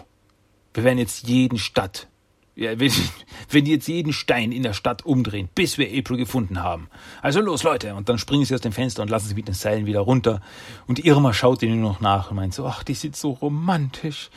[0.74, 2.08] wir werden jetzt jeden Stadt
[2.56, 2.92] ja, wenn,
[3.50, 6.90] wenn die jetzt jeden Stein in der Stadt umdrehen, bis wir April gefunden haben.
[7.22, 7.96] Also los, Leute.
[7.96, 10.42] Und dann springen sie aus dem Fenster und lassen sie mit den Seilen wieder runter.
[10.88, 14.30] Und Irma schaut ihnen noch nach und meint so, ach, die sind so romantisch.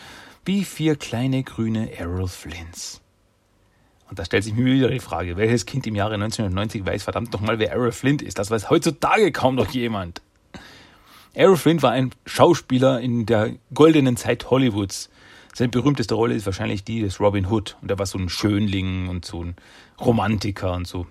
[0.44, 3.00] wie vier kleine grüne Errol Flints.
[4.08, 7.32] Und da stellt sich mir wieder die Frage, welches Kind im Jahre 1990 weiß verdammt
[7.32, 8.38] nochmal, wer Errol Flint ist?
[8.38, 10.22] Das weiß heutzutage kaum noch jemand.
[11.34, 15.10] Errol Flint war ein Schauspieler in der goldenen Zeit Hollywoods.
[15.56, 17.78] Seine berühmteste Rolle ist wahrscheinlich die des Robin Hood.
[17.80, 19.56] Und er war so ein Schönling und so ein
[19.98, 21.06] Romantiker und so.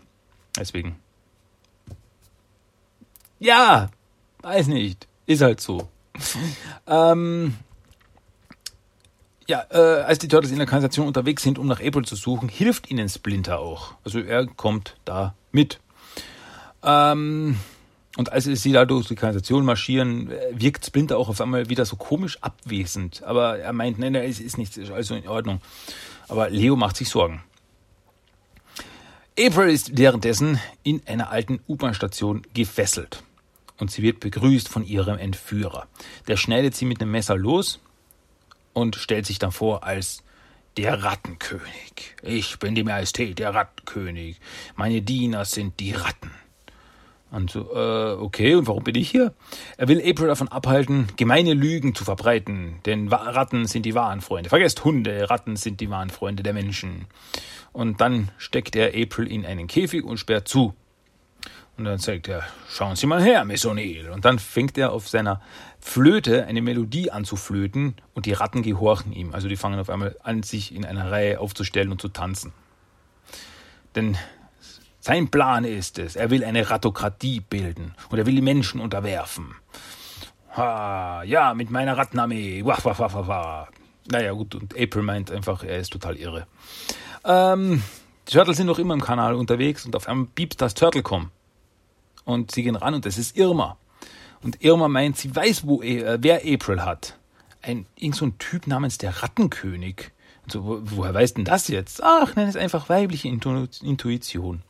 [0.55, 0.97] Deswegen.
[3.39, 3.89] Ja,
[4.43, 5.07] weiß nicht.
[5.25, 5.89] Ist halt so.
[6.85, 7.55] ähm,
[9.47, 12.47] ja, äh, als die Turtles in der Kanalisation unterwegs sind, um nach April zu suchen,
[12.47, 13.95] hilft ihnen Splinter auch.
[14.03, 15.79] Also er kommt da mit.
[16.83, 17.57] Ähm,
[18.17, 21.97] und als sie da durch die Kanalisation marschieren, wirkt Splinter auch auf einmal wieder so
[21.97, 23.23] komisch abwesend.
[23.23, 25.61] Aber er meint, nein, nein, es ist nichts, ist also in Ordnung.
[26.27, 27.43] Aber Leo macht sich Sorgen.
[29.37, 33.21] April ist währenddessen in einer alten U-Bahn-Station gefesselt.
[33.77, 35.87] Und sie wird begrüßt von ihrem Entführer.
[36.29, 37.81] Der schneidet sie mit einem Messer los
[38.71, 40.23] und stellt sich dann vor als
[40.77, 42.15] der Rattenkönig.
[42.23, 44.39] Ich bin die Majestät, der Rattenkönig.
[44.77, 46.31] Meine Diener sind die Ratten.
[47.31, 49.33] Und so, äh, okay, und warum bin ich hier?
[49.77, 54.49] Er will April davon abhalten, gemeine Lügen zu verbreiten, denn Ratten sind die wahren Freunde.
[54.49, 57.07] Vergesst Hunde, Ratten sind die wahren Freunde der Menschen.
[57.73, 60.73] Und dann steckt er April in einen Käfig und sperrt zu.
[61.77, 64.09] Und dann sagt er, schauen Sie mal her, Miss O'Neill.
[64.09, 65.41] Und dann fängt er auf seiner
[65.81, 69.33] Flöte eine Melodie an zu flöten und die Ratten gehorchen ihm.
[69.33, 72.53] Also die fangen auf einmal an, sich in einer Reihe aufzustellen und zu tanzen.
[73.95, 74.17] Denn
[75.05, 79.53] sein Plan ist es, er will eine Ratokratie bilden und er will die Menschen unterwerfen.
[80.57, 82.65] Ha, ja, mit meiner Rattenarmee.
[82.65, 83.67] Wah, wah, wah, wah, wah.
[84.07, 86.47] Naja, gut, und April meint einfach, er ist total irre.
[87.23, 87.83] Ähm,
[88.27, 91.29] die Turtles sind noch immer im Kanal unterwegs und auf einmal biebt das Turtlecom
[92.23, 93.77] und sie gehen ran und das ist Irma.
[94.41, 97.15] Und Irma meint, sie weiß, wo, äh, wer April hat.
[97.61, 100.09] Ein, irgend so ein Typ namens der Rattenkönig.
[100.45, 102.01] Und so, wo, woher weiß denn das jetzt?
[102.01, 104.63] Ach, nenn es einfach weibliche Intuition.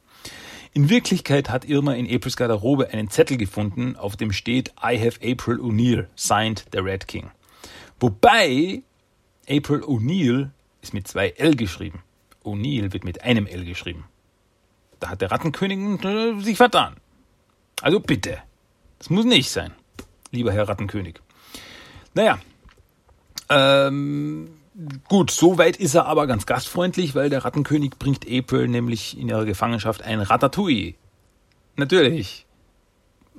[0.77, 5.21] In Wirklichkeit hat Irma in Aprils Garderobe einen Zettel gefunden, auf dem steht I have
[5.23, 7.31] April O'Neill, signed the Red King.
[8.01, 8.83] Wobei
[9.49, 10.49] April O'Neill
[10.81, 12.03] ist mit zwei L geschrieben.
[12.43, 14.03] O'Neill wird mit einem L geschrieben.
[14.99, 16.97] Da hat der Rattenkönig äh, sich vertan.
[17.81, 18.39] Also bitte.
[18.99, 19.71] Das muss nicht sein,
[20.31, 21.21] lieber Herr Rattenkönig.
[22.15, 22.37] Naja,
[23.47, 24.54] ähm,
[25.07, 29.45] gut, soweit ist er aber ganz gastfreundlich, weil der Rattenkönig bringt April nämlich in ihrer
[29.45, 30.95] Gefangenschaft ein Ratatouille.
[31.75, 32.45] Natürlich.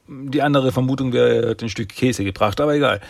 [0.09, 3.01] Die andere Vermutung wäre ein Stück Käse gebracht, aber egal.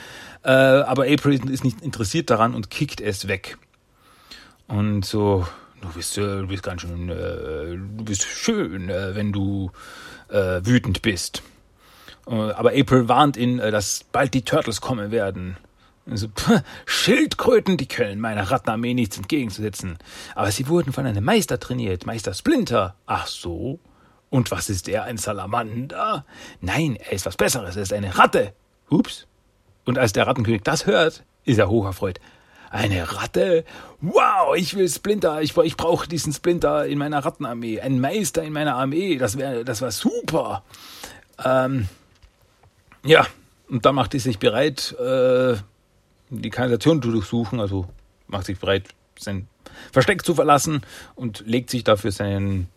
[0.42, 3.58] Äh, aber April ist nicht interessiert daran und kickt es weg.
[4.68, 5.46] Und so,
[5.80, 9.70] du bist, äh, du bist ganz schön, äh, du bist schön, äh, wenn du
[10.28, 11.44] wütend bist.
[12.24, 15.56] Aber April warnt ihn, dass bald die Turtles kommen werden.
[16.08, 19.98] Also, pff, Schildkröten, die können meiner Rattenarmee nichts entgegenzusetzen.
[20.34, 22.94] Aber sie wurden von einem Meister trainiert, Meister Splinter.
[23.06, 23.80] Ach so?
[24.30, 26.24] Und was ist er, ein Salamander?
[26.60, 28.52] Nein, er ist was Besseres, er ist eine Ratte.
[28.88, 29.26] Ups.
[29.84, 32.20] Und als der Rattenkönig das hört, ist er hocherfreut.
[32.70, 33.64] Eine Ratte?
[34.00, 35.40] Wow, ich will Splinter.
[35.40, 37.80] Ich, ich brauche diesen Splinter in meiner Rattenarmee.
[37.80, 39.16] Ein Meister in meiner Armee.
[39.16, 40.64] Das wäre, das war super.
[41.44, 41.88] Ähm,
[43.04, 43.26] ja,
[43.68, 45.56] und dann macht er sich bereit, äh,
[46.30, 47.60] die Kanalisation zu durchsuchen.
[47.60, 47.86] Also
[48.26, 49.48] macht sich bereit, sein
[49.92, 50.82] Versteck zu verlassen
[51.14, 52.68] und legt sich dafür seinen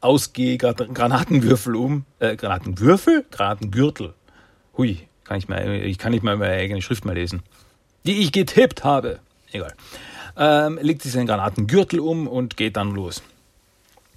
[0.00, 2.04] Ausgeh-Granatenwürfel um.
[2.18, 3.24] Äh, Granatenwürfel?
[3.30, 4.14] Granatengürtel.
[4.76, 7.42] Hui, kann ich, mal, ich kann nicht mal meine eigene Schrift mal lesen.
[8.04, 9.20] Die ich getippt habe.
[9.52, 9.74] Egal.
[10.36, 13.22] Ähm, legt sich seinen Granatengürtel um und geht dann los.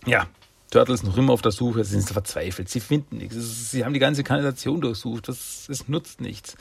[0.06, 0.28] Ja,
[0.70, 3.72] Turtles noch immer auf der Suche, sie sind verzweifelt, sie finden nichts.
[3.72, 6.56] Sie haben die ganze Kanalisation durchsucht, das, das nutzt nichts.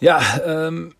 [0.00, 0.94] Ja, ähm,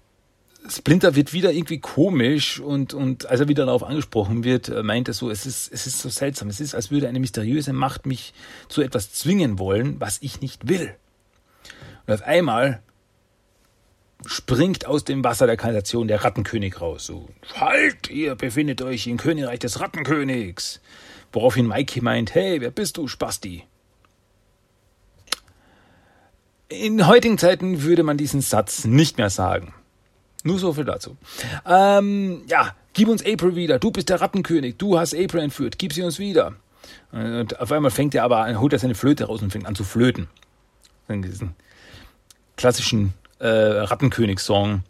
[0.69, 5.09] Splinter wird wieder irgendwie komisch und, und als er wieder darauf angesprochen wird, äh, meint
[5.09, 6.49] er so, es ist, es ist so seltsam.
[6.49, 8.35] Es ist, als würde eine mysteriöse Macht mich
[8.69, 10.95] zu etwas zwingen wollen, was ich nicht will.
[12.07, 12.83] Und auf einmal
[14.27, 17.07] springt aus dem Wasser der Kanalisation der Rattenkönig raus.
[17.07, 20.81] So, halt, ihr befindet euch im Königreich des Rattenkönigs.
[21.33, 23.65] Woraufhin Mikey meint, hey, wer bist du, Spasti?
[26.69, 29.75] In heutigen Zeiten würde man diesen Satz nicht mehr sagen.
[30.45, 31.17] Nur so viel dazu.
[31.67, 33.79] Ähm, ja, gib uns April wieder.
[33.79, 34.77] Du bist der Rattenkönig.
[34.79, 35.79] Du hast April entführt.
[35.79, 36.55] Gib sie uns wieder.
[37.13, 39.75] Und auf einmal fängt er aber an, holt er seine Flöte raus und fängt an
[39.75, 40.29] zu flöten.
[41.09, 41.57] Diesen
[42.57, 44.85] klassischen äh, Rattenkönig-Song.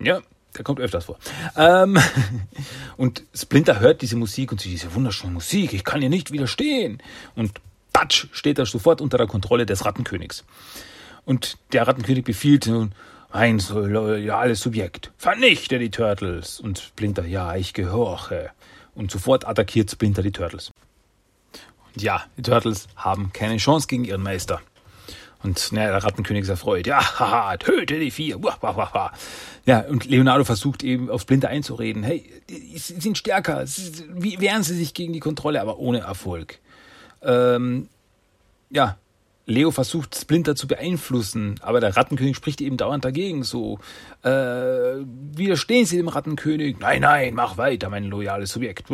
[0.00, 0.20] Ja,
[0.58, 1.18] der kommt öfters vor.
[1.56, 1.98] Ähm,
[2.96, 5.72] und Splinter hört diese Musik und sieht diese wunderschöne Musik.
[5.72, 7.00] Ich kann ihr nicht widerstehen.
[7.34, 7.52] Und
[7.92, 10.44] batsch, steht er sofort unter der Kontrolle des Rattenkönigs.
[11.24, 12.92] Und der Rattenkönig befiehlt nun,
[13.30, 16.60] ein loyales Subjekt, vernichte die Turtles.
[16.60, 18.50] Und Splinter, ja, ich gehorche.
[18.94, 20.72] Und sofort attackiert Splinter die Turtles.
[21.94, 24.60] Und ja, die Turtles haben keine Chance gegen ihren Meister.
[25.42, 26.86] Und naja, der Rattenkönig ist erfreut.
[26.86, 28.40] Ja, haha, töte die vier.
[29.66, 32.02] Ja, und Leonardo versucht eben auf Splinter einzureden.
[32.02, 33.64] Hey, sie sind stärker.
[34.14, 36.58] Wie wehren sie sich gegen die Kontrolle, aber ohne Erfolg.
[37.22, 37.88] Ähm,
[38.70, 38.98] ja,
[39.48, 43.44] Leo versucht Splinter zu beeinflussen, aber der Rattenkönig spricht eben dauernd dagegen.
[43.44, 43.78] So,
[44.22, 46.78] äh, widerstehen Sie dem Rattenkönig?
[46.80, 48.90] Nein, nein, mach weiter, mein loyales Subjekt.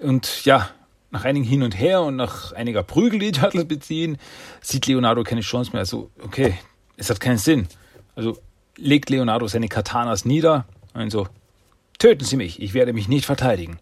[0.00, 0.70] Und ja,
[1.10, 4.18] nach einigen Hin und Her und nach einiger Prügel, die Turtles beziehen,
[4.60, 5.80] sieht Leonardo keine Chance mehr.
[5.80, 6.54] Also, okay,
[6.96, 7.68] es hat keinen Sinn.
[8.14, 8.38] Also
[8.76, 11.28] legt Leonardo seine Katanas nieder und so,
[11.98, 13.78] töten Sie mich, ich werde mich nicht verteidigen.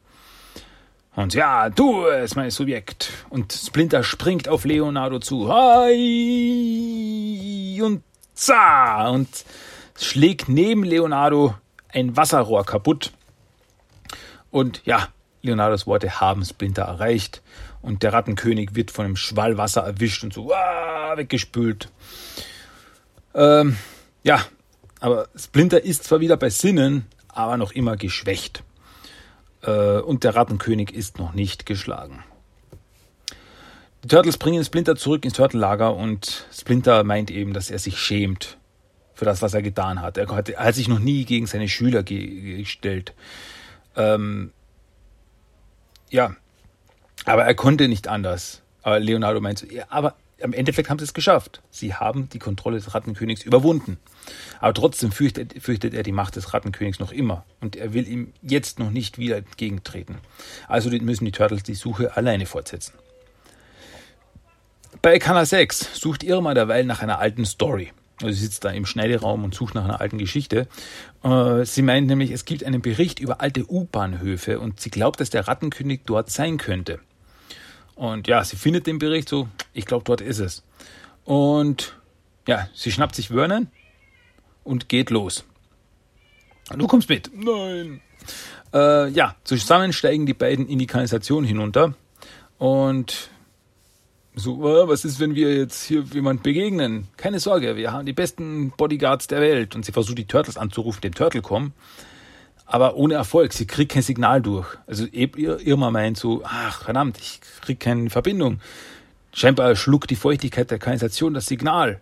[1.14, 3.10] Und ja, du es, mein Subjekt.
[3.30, 5.48] Und Splinter springt auf Leonardo zu.
[5.50, 5.80] Hi!
[7.82, 8.02] Und
[8.34, 9.08] za!
[9.08, 9.28] Und
[9.98, 11.54] schlägt neben Leonardo
[11.88, 13.12] ein Wasserrohr kaputt.
[14.50, 15.08] Und ja,
[15.42, 17.42] Leonardos Worte haben Splinter erreicht
[17.82, 21.90] und der Rattenkönig wird von einem Schwall Wasser erwischt und so ah, weggespült.
[23.34, 23.76] Ähm,
[24.22, 24.40] ja,
[25.00, 28.64] aber Splinter ist zwar wieder bei Sinnen, aber noch immer geschwächt.
[29.62, 32.24] Äh, und der Rattenkönig ist noch nicht geschlagen.
[34.02, 38.56] Die Turtles bringen Splinter zurück ins Turtellager und Splinter meint eben, dass er sich schämt
[39.14, 40.16] für das, was er getan hat.
[40.16, 43.14] Er hat, er hat sich noch nie gegen seine Schüler ge gestellt.
[43.96, 44.52] Ähm,
[46.10, 46.34] ja,
[47.24, 48.62] aber er konnte nicht anders.
[48.82, 51.62] Aber Leonardo meint so, ja, aber im Endeffekt haben sie es geschafft.
[51.70, 53.98] Sie haben die Kontrolle des Rattenkönigs überwunden.
[54.60, 57.44] Aber trotzdem fürchtet, fürchtet, er die Macht des Rattenkönigs noch immer.
[57.60, 60.18] Und er will ihm jetzt noch nicht wieder entgegentreten.
[60.68, 62.92] Also müssen die Turtles die Suche alleine fortsetzen.
[65.00, 67.92] Bei Kanal 6 sucht Irma derweil nach einer alten Story.
[68.22, 70.68] Also sie sitzt da im Schneideraum und sucht nach einer alten Geschichte.
[71.22, 75.30] Äh, sie meint nämlich, es gibt einen Bericht über alte U-Bahnhöfe und sie glaubt, dass
[75.30, 77.00] der Rattenkönig dort sein könnte.
[77.94, 80.62] Und ja, sie findet den Bericht so, ich glaube, dort ist es.
[81.24, 81.96] Und
[82.46, 83.68] ja, sie schnappt sich Vernon
[84.64, 85.44] und geht los.
[86.74, 87.30] Du kommst mit.
[87.34, 88.00] Nein.
[88.72, 91.94] Äh, ja, zusammen steigen die beiden in die Kanalisation hinunter
[92.58, 93.30] und
[94.38, 97.08] so, was ist, wenn wir jetzt hier jemand begegnen?
[97.16, 99.74] Keine Sorge, wir haben die besten Bodyguards der Welt.
[99.74, 101.72] Und sie versucht die Turtles anzurufen, den Turtle kommen.
[102.66, 103.54] Aber ohne Erfolg.
[103.54, 104.76] Sie kriegt kein Signal durch.
[104.86, 108.60] Also Irma meint so, ach verdammt, ich krieg keine Verbindung.
[109.32, 112.00] Scheinbar schluckt die Feuchtigkeit der Kanalisation das Signal.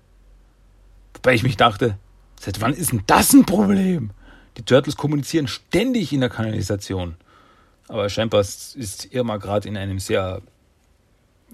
[1.15, 1.99] Wobei ich mich dachte,
[2.41, 4.11] seit wann ist denn das ein Problem?
[4.57, 7.15] Die Turtles kommunizieren ständig in der Kanalisation.
[7.87, 10.43] Aber scheinbar ist Irma gerade in einem sehr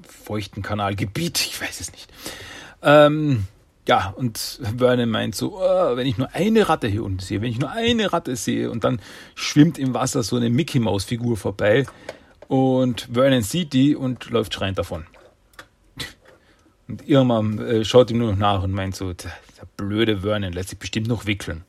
[0.06, 2.10] feuchten Kanalgebiet, ich weiß es nicht.
[2.82, 3.46] Ähm,
[3.88, 7.50] ja, und Vernon meint so, oh, wenn ich nur eine Ratte hier unten sehe, wenn
[7.50, 9.00] ich nur eine Ratte sehe und dann
[9.34, 11.86] schwimmt im Wasser so eine Mickey Maus Figur vorbei
[12.46, 15.06] und Vernon sieht die und läuft schreiend davon.
[16.88, 20.52] Und Irma äh, schaut ihm nur noch nach und meint so, der, der blöde Vernon
[20.52, 21.64] lässt sich bestimmt noch wickeln.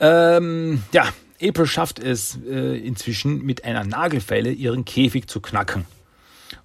[0.00, 1.08] Ähm, ja,
[1.42, 5.84] April schafft es äh, inzwischen mit einer Nagelfeile ihren Käfig zu knacken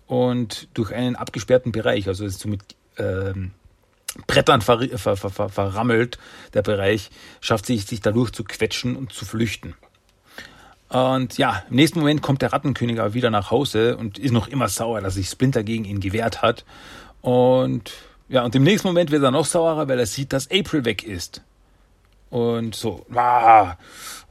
[0.07, 2.61] und durch einen abgesperrten Bereich, also ist so mit
[2.97, 3.51] ähm,
[4.27, 6.17] Brettern ver, ver, ver, verrammelt,
[6.53, 7.09] der Bereich,
[7.41, 9.75] schafft sich, sich dadurch zu quetschen und zu flüchten.
[10.89, 14.47] Und ja, im nächsten Moment kommt der Rattenkönig aber wieder nach Hause und ist noch
[14.47, 16.63] immer sauer, dass sich Splinter gegen ihn gewehrt hat.
[17.21, 17.91] Und
[18.29, 21.03] ja, und im nächsten Moment wird er noch saurer, weil er sieht, dass April weg
[21.03, 21.41] ist.
[22.29, 23.77] Und so, ah,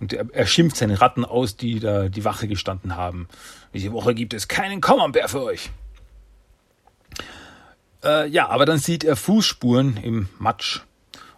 [0.01, 3.29] und er, er schimpft seine Ratten aus, die da die Wache gestanden haben.
[3.75, 5.71] Diese Woche gibt es keinen Camembert für euch.
[8.05, 10.81] Äh, ja, aber dann sieht er Fußspuren im Matsch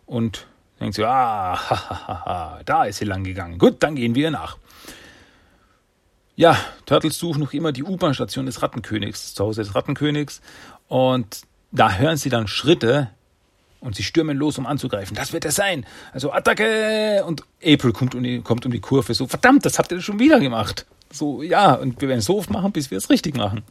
[0.05, 0.47] und
[0.79, 3.59] denkt so, ah, ha, ha, ha, da ist sie lang gegangen.
[3.59, 4.59] Gut, dann gehen wir nach.
[6.35, 10.43] Ja, Turtles suchen noch immer die U-Bahn-Station des Rattenkönigs, zu Hause des Rattenkönigs.
[10.89, 13.11] Und da hören sie dann Schritte
[13.81, 15.17] und sie stürmen los, um anzugreifen.
[15.17, 15.87] Das wird es sein.
[16.13, 17.25] Also Attacke!
[17.25, 19.15] Und April kommt um, die, kommt um die Kurve.
[19.15, 20.85] So, verdammt, das habt ihr schon wieder gemacht.
[21.11, 23.63] So, ja, und wir werden es so oft machen, bis wir es richtig machen.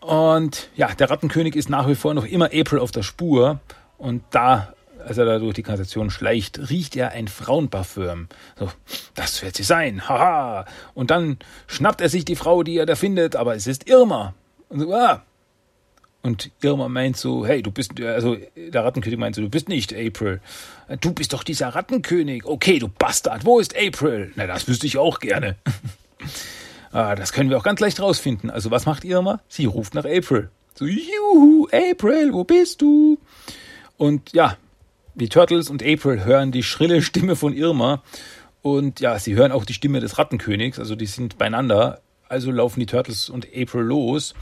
[0.00, 3.60] Und ja, der Rattenkönig ist nach wie vor noch immer April auf der Spur.
[3.98, 4.72] Und da,
[5.04, 8.28] als er da durch die Kanalisation schleicht, riecht er ein Frauenparfüm.
[8.56, 8.70] So,
[9.14, 10.64] das wird sie sein, haha.
[10.94, 14.34] Und dann schnappt er sich die Frau, die er da findet, aber es ist Irma.
[14.68, 15.22] Und so, ah,
[16.26, 19.94] und Irma meint so, hey, du bist, also der Rattenkönig meint so, du bist nicht
[19.94, 20.40] April.
[21.00, 22.44] Du bist doch dieser Rattenkönig.
[22.44, 24.32] Okay, du Bastard, wo ist April?
[24.36, 25.56] Na, das wüsste ich auch gerne.
[26.92, 28.48] Ah, das können wir auch ganz leicht rausfinden.
[28.48, 29.42] Also was macht Irma?
[29.48, 30.48] Sie ruft nach April.
[30.74, 33.18] So, juhu, April, wo bist du?
[33.98, 34.56] Und ja,
[35.14, 38.02] die Turtles und April hören die schrille Stimme von Irma.
[38.62, 40.78] Und ja, sie hören auch die Stimme des Rattenkönigs.
[40.78, 42.00] Also die sind beieinander.
[42.30, 44.34] Also laufen die Turtles und April los.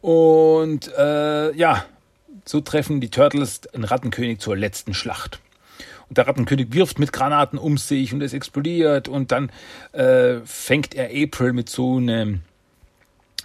[0.00, 1.84] Und äh, ja,
[2.44, 5.40] so treffen die Turtles den Rattenkönig zur letzten Schlacht.
[6.08, 9.08] Und der Rattenkönig wirft mit Granaten um sich und es explodiert.
[9.08, 9.50] Und dann
[9.92, 12.40] äh, fängt er April mit so einem,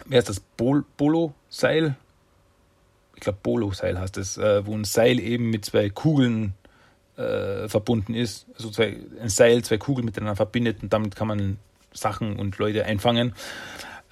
[0.05, 1.95] wer ist das, Bol Bolo-Seil?
[3.15, 6.53] Ich glaube, Bolo-Seil heißt es, äh, wo ein Seil eben mit zwei Kugeln
[7.17, 8.45] äh, verbunden ist.
[8.55, 11.57] Also zwei, ein Seil, zwei Kugeln miteinander verbindet und damit kann man
[11.91, 13.33] Sachen und Leute einfangen.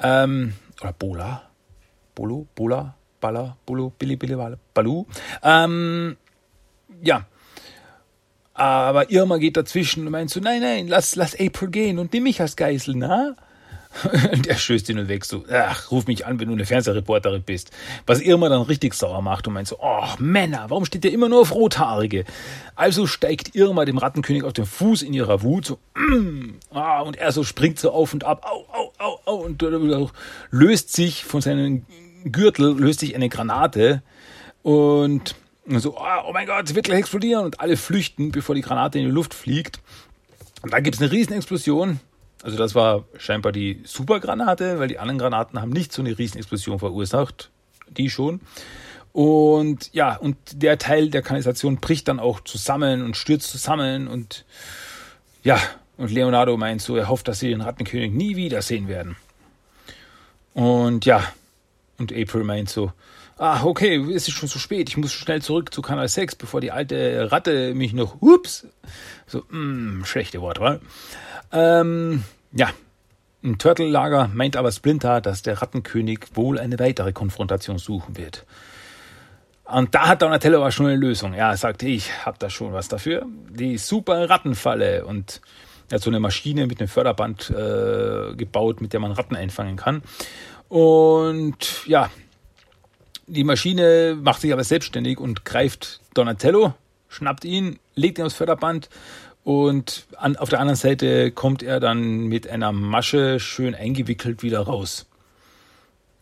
[0.01, 1.50] Ähm, oder Bola?
[2.15, 2.47] Bolo?
[2.55, 2.95] Bola?
[3.19, 3.57] Balla?
[3.65, 3.91] Bolo?
[3.97, 4.35] Billy, Billy,
[4.73, 5.05] Balu?
[5.43, 6.17] Ähm,
[7.01, 7.25] ja,
[8.53, 12.23] aber Irma geht dazwischen und meint so, nein, nein, lass, lass April gehen und nimm
[12.23, 13.35] mich als Geißel, na?
[14.31, 17.71] Und er stößt ihn weg, so, ach, ruf mich an, wenn du eine Fernsehreporterin bist.
[18.05, 21.29] Was Irma dann richtig sauer macht und meint so, oh, Männer, warum steht der immer
[21.29, 22.25] nur auf Rothaarige?
[22.75, 27.17] Also steigt Irma dem Rattenkönig auf den Fuß in ihrer Wut, so, mm, ah, und
[27.17, 29.61] er so springt so auf und ab, au, au, au, au, und
[30.51, 31.85] löst sich von seinem
[32.23, 34.01] Gürtel, löst sich eine Granate
[34.63, 35.35] und
[35.67, 38.99] so, oh, oh mein Gott, sie wird gleich explodieren und alle flüchten, bevor die Granate
[38.99, 39.79] in die Luft fliegt.
[40.61, 41.99] Und dann gibt es eine Riesenexplosion.
[42.43, 46.79] Also das war scheinbar die Supergranate, weil die anderen Granaten haben nicht so eine Riesenexplosion
[46.79, 47.49] verursacht.
[47.89, 48.39] Die schon.
[49.13, 54.45] Und ja, und der Teil der Kanalisation bricht dann auch zusammen und stürzt zusammen und
[55.43, 55.59] ja,
[55.97, 59.17] und Leonardo meint so, er hofft, dass sie den Rattenkönig nie wiedersehen werden.
[60.53, 61.23] Und ja,
[61.97, 62.91] und April meint so,
[63.37, 66.61] ah, okay, es ist schon zu spät, ich muss schnell zurück zu Kanal 6, bevor
[66.61, 68.67] die alte Ratte mich noch, ups,
[69.27, 70.79] so, mh, mm, schlechte Wortwahl.
[71.51, 72.23] Ähm,
[72.53, 72.69] ja,
[73.43, 78.45] ein Turtle-Lager meint aber Splinter, dass der Rattenkönig wohl eine weitere Konfrontation suchen wird.
[79.65, 81.33] Und da hat Donatello aber schon eine Lösung.
[81.33, 83.25] Ja, er sagte, ich hab da schon was dafür.
[83.49, 85.05] Die super Rattenfalle.
[85.05, 85.41] Und
[85.89, 89.77] er hat so eine Maschine mit einem Förderband äh, gebaut, mit der man Ratten einfangen
[89.77, 90.03] kann.
[90.67, 92.09] Und ja,
[93.27, 96.73] die Maschine macht sich aber selbstständig und greift Donatello,
[97.07, 98.89] schnappt ihn, legt ihn aufs Förderband
[99.43, 104.61] und an, auf der anderen Seite kommt er dann mit einer Masche schön eingewickelt wieder
[104.61, 105.07] raus.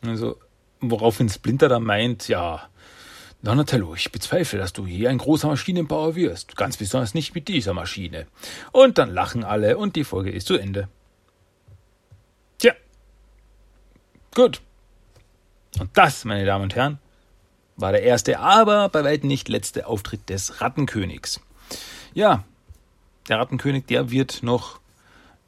[0.06, 0.38] Also,
[0.80, 2.70] woraufhin Splinter dann meint, ja,
[3.42, 6.56] Donatello, ich bezweifle, dass du hier ein großer Maschinenbauer wirst.
[6.58, 8.28] Ganz besonders nicht mit dieser Maschine.
[8.72, 10.90] Und dann lachen alle und die Folge ist zu Ende.
[12.58, 12.74] Tja.
[14.36, 14.62] Gut.
[15.80, 17.00] Und das, meine Damen und Herren,
[17.78, 21.40] war der erste, aber bei weitem nicht letzte Auftritt des Rattenkönigs.
[22.14, 22.44] Ja,
[23.30, 24.80] der Rattenkönig, der wird noch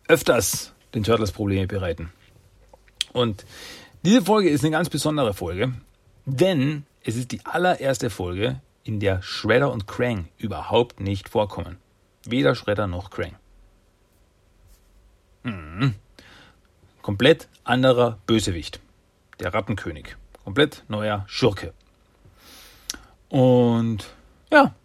[0.08, 2.12] öfters den Turtles Probleme bereiten.
[3.14, 3.46] Und
[4.04, 5.74] diese Folge ist eine ganz besondere Folge,
[6.26, 11.78] denn es ist die allererste Folge, in der Shredder und Krang überhaupt nicht vorkommen.
[12.26, 13.36] Weder Shredder noch Krang.
[15.44, 15.96] Mhm.
[17.02, 18.80] Komplett anderer Bösewicht
[19.40, 20.16] der Rattenkönig.
[20.44, 21.74] Komplett neuer Schurke.
[23.30, 24.14] Und
[24.52, 24.76] ja,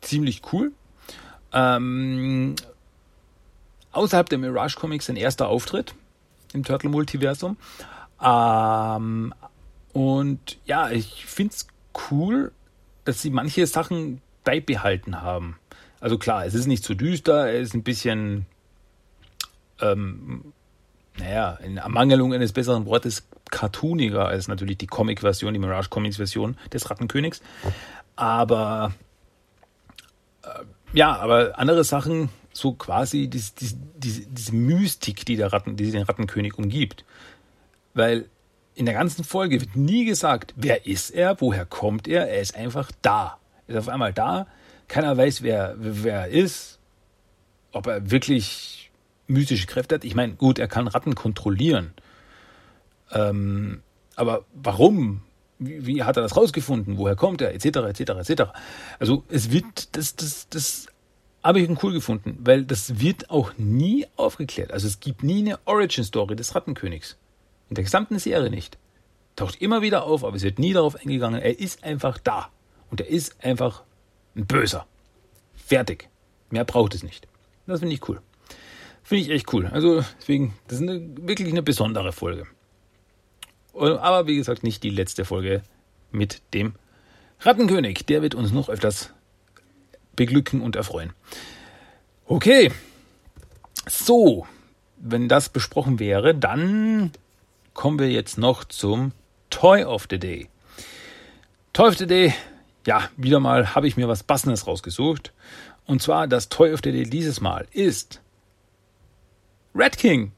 [0.00, 0.72] ziemlich cool.
[1.52, 2.54] Ähm,
[3.92, 5.94] außerhalb der Mirage Comics ein erster Auftritt
[6.52, 7.56] im Turtle-Multiversum.
[8.22, 9.34] Ähm,
[9.92, 11.66] und ja, ich finde es
[12.10, 12.52] cool,
[13.04, 15.58] dass sie manche Sachen beibehalten haben.
[16.00, 18.46] Also klar, es ist nicht zu düster, es ist ein bisschen
[19.80, 20.52] ähm,
[21.18, 26.56] naja, in Ermangelung eines besseren Wortes, cartooniger als natürlich die Comic-Version, die Mirage Comics Version
[26.72, 27.42] des Rattenkönigs.
[28.16, 28.92] Aber
[30.42, 30.48] äh,
[30.92, 36.02] ja, aber andere Sachen, so quasi diese, diese, diese Mystik, die, der Ratten, die den
[36.02, 37.04] Rattenkönig umgibt.
[37.94, 38.28] Weil
[38.74, 42.56] in der ganzen Folge wird nie gesagt, wer ist er, woher kommt er, er ist
[42.56, 43.38] einfach da.
[43.66, 44.46] Er ist auf einmal da,
[44.88, 46.78] keiner weiß, wer, wer er ist,
[47.72, 48.90] ob er wirklich
[49.26, 50.04] mystische Kräfte hat.
[50.04, 51.92] Ich meine, gut, er kann Ratten kontrollieren.
[53.12, 53.82] Ähm,
[54.16, 55.22] aber warum?
[55.60, 56.96] Wie, wie, hat er das rausgefunden?
[56.96, 57.54] Woher kommt er?
[57.54, 58.42] Etc., etc., etc.
[58.98, 60.86] Also es wird, das, das, das
[61.42, 64.72] habe ich cool gefunden, weil das wird auch nie aufgeklärt.
[64.72, 67.16] Also es gibt nie eine Origin-Story des Rattenkönigs.
[67.68, 68.78] In der gesamten Serie nicht.
[69.36, 71.40] Taucht immer wieder auf, aber es wird nie darauf eingegangen.
[71.40, 72.48] Er ist einfach da.
[72.90, 73.84] Und er ist einfach
[74.34, 74.86] ein Böser.
[75.54, 76.08] Fertig.
[76.50, 77.28] Mehr braucht es nicht.
[77.66, 78.20] Das finde ich cool.
[79.02, 79.66] Finde ich echt cool.
[79.66, 82.46] Also deswegen, das ist eine, wirklich eine besondere Folge.
[83.74, 85.62] Aber wie gesagt, nicht die letzte Folge
[86.10, 86.74] mit dem
[87.40, 88.04] Rattenkönig.
[88.06, 89.12] Der wird uns noch öfters
[90.16, 91.12] beglücken und erfreuen.
[92.26, 92.70] Okay.
[93.88, 94.46] So.
[95.00, 97.12] wenn das besprochen wäre, dann
[97.74, 99.12] kommen wir jetzt noch zum
[99.48, 100.48] Toy of the Day.
[101.72, 102.34] Toy of the Day,
[102.86, 105.32] ja, wieder mal habe ich mir was Passendes rausgesucht.
[105.86, 108.20] Und zwar das Toy of the Day dieses Mal ist
[109.74, 110.32] Red King.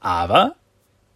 [0.00, 0.56] Aber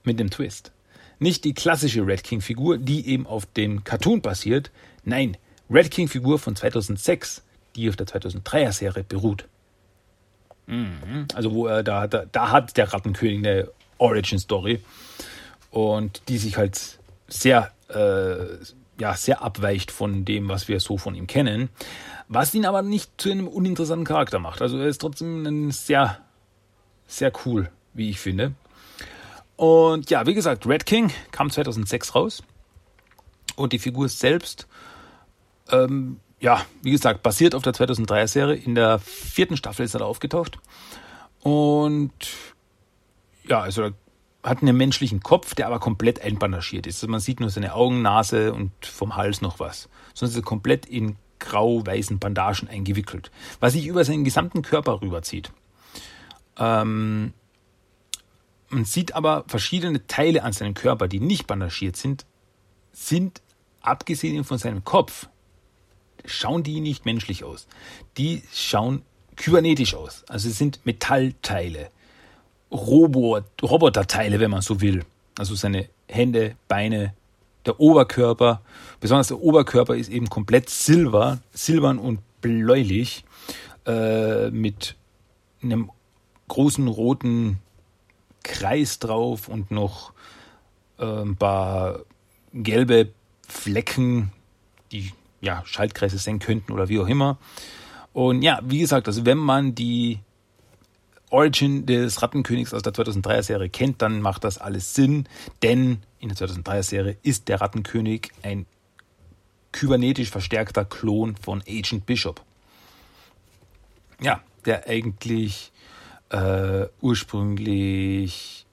[0.04, 0.72] mit dem Twist.
[1.18, 4.70] Nicht die klassische Red King-Figur, die eben auf dem Cartoon basiert.
[5.04, 5.36] Nein,
[5.70, 7.42] Red King-Figur von 2006,
[7.76, 9.46] die auf der 2003er-Serie beruht.
[10.66, 11.28] Mhm.
[11.34, 14.80] Also wo er da, da, da hat der Rattenkönig eine Origin-Story
[15.70, 16.98] und die sich halt
[17.28, 18.56] sehr, äh,
[19.00, 21.68] ja, sehr abweicht von dem, was wir so von ihm kennen.
[22.28, 24.62] Was ihn aber nicht zu einem uninteressanten Charakter macht.
[24.62, 26.18] Also er ist trotzdem ein sehr,
[27.06, 28.52] sehr cool, wie ich finde.
[29.56, 32.42] Und ja, wie gesagt, Red King kam 2006 raus.
[33.56, 34.66] Und die Figur selbst,
[35.70, 38.56] ähm, ja, wie gesagt, basiert auf der 2003er Serie.
[38.56, 40.58] In der vierten Staffel ist er da aufgetaucht.
[41.40, 42.12] Und
[43.46, 43.92] ja, also er
[44.42, 46.96] hat einen menschlichen Kopf, der aber komplett einbandagiert ist.
[46.96, 49.88] Also man sieht nur seine Augen, Nase und vom Hals noch was.
[50.14, 53.30] Sonst ist er komplett in grau-weißen Bandagen eingewickelt,
[53.60, 55.50] was sich über seinen gesamten Körper rüberzieht.
[56.58, 57.32] Ähm,
[58.74, 62.26] man sieht aber verschiedene Teile an seinem Körper, die nicht bandagiert sind,
[62.92, 63.40] sind
[63.80, 65.28] abgesehen von seinem Kopf,
[66.24, 67.66] schauen die nicht menschlich aus.
[68.18, 69.02] Die schauen
[69.36, 70.24] kybernetisch aus.
[70.28, 71.90] Also es sind Metallteile,
[72.70, 75.04] Robot, Roboterteile, wenn man so will.
[75.38, 77.14] Also seine Hände, Beine,
[77.66, 78.62] der Oberkörper,
[79.00, 83.24] besonders der Oberkörper ist eben komplett silber, silbern und bläulich,
[83.86, 84.96] äh, mit
[85.62, 85.90] einem
[86.48, 87.58] großen roten
[88.44, 90.12] Kreis drauf und noch
[90.98, 92.00] äh, ein paar
[92.52, 93.12] gelbe
[93.48, 94.30] Flecken,
[94.92, 97.38] die ja Schaltkreise sein könnten oder wie auch immer.
[98.12, 100.20] Und ja, wie gesagt, also wenn man die
[101.30, 105.28] Origin des Rattenkönigs aus der 2003er Serie kennt, dann macht das alles Sinn,
[105.62, 108.66] denn in der 2003er Serie ist der Rattenkönig ein
[109.72, 112.40] kybernetisch verstärkter Klon von Agent Bishop.
[114.20, 115.72] Ja, der eigentlich
[116.30, 118.66] äh, ursprünglich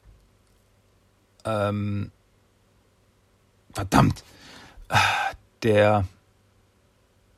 [1.46, 2.12] ähm,
[3.74, 4.24] verdammt
[5.64, 6.06] der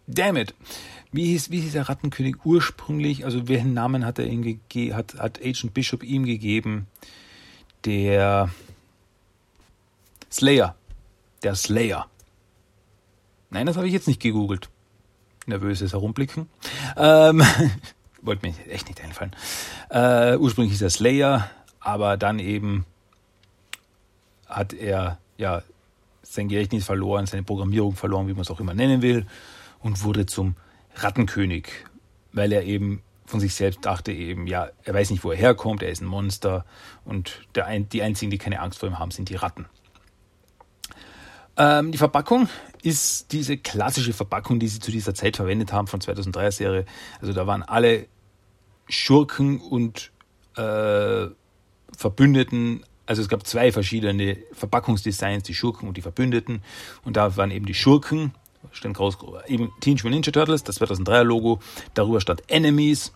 [0.07, 0.53] Damn it.
[1.11, 3.23] Wie hieß, wie hieß der Rattenkönig ursprünglich?
[3.23, 4.59] Also welchen Namen hat er ihm
[4.93, 6.87] hat, hat Agent Bishop ihm gegeben?
[7.85, 8.49] Der
[10.31, 10.75] Slayer.
[11.43, 12.07] Der Slayer.
[13.49, 14.69] Nein, das habe ich jetzt nicht gegoogelt.
[15.45, 16.47] Nervöses Herumblicken.
[16.97, 17.43] Ähm,
[18.25, 19.35] wollte mir echt nicht einfallen.
[19.89, 21.49] Äh, ursprünglich ist er Slayer,
[21.79, 22.85] aber dann eben
[24.47, 25.61] hat er ja
[26.21, 29.25] sein Gedächtnis verloren, seine Programmierung verloren, wie man es auch immer nennen will,
[29.79, 30.55] und wurde zum
[30.95, 31.67] Rattenkönig,
[32.31, 35.81] weil er eben von sich selbst dachte eben, ja, er weiß nicht, wo er herkommt,
[35.81, 36.65] er ist ein Monster
[37.05, 39.65] und der die einzigen, die keine Angst vor ihm haben, sind die Ratten.
[41.57, 42.49] Ähm, die Verpackung
[42.83, 46.85] ist diese klassische Verpackung, die sie zu dieser Zeit verwendet haben von 2003er Serie.
[47.21, 48.07] Also da waren alle
[48.89, 50.11] Schurken und
[50.57, 51.27] äh,
[51.97, 56.61] Verbündeten, also es gab zwei verschiedene Verpackungsdesigns, die Schurken und die Verbündeten.
[57.05, 58.33] Und da waren eben die Schurken,
[58.73, 59.17] stand groß,
[59.47, 61.59] eben Teenage Mutant Ninja Turtles, das 2003er Logo,
[61.93, 63.13] darüber stand Enemies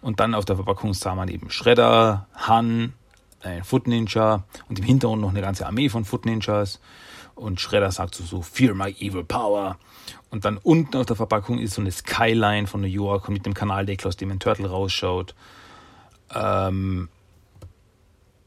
[0.00, 2.94] und dann auf der Verpackung sah man eben Shredder, Han,
[3.42, 6.80] ein Foot Ninja und im Hintergrund noch eine ganze Armee von Foot Ninjas
[7.40, 9.78] und Shredder sagt so, so Fear my evil power
[10.30, 13.54] und dann unten auf der Verpackung ist so eine Skyline von New York mit dem
[13.54, 15.34] Kanaldeckel, aus dem ein Turtle rausschaut.
[16.32, 17.08] Ähm,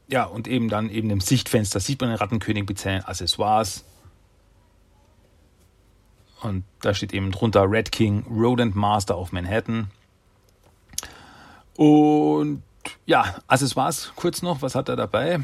[0.08, 3.84] ja, und eben dann eben im Sichtfenster sieht man den Rattenkönig mit seinen Accessoires.
[6.40, 9.90] Und da steht eben drunter Red King, Rodent Master of Manhattan.
[11.76, 12.62] Und
[13.04, 15.40] ja, Accessoires kurz noch, was hat er dabei?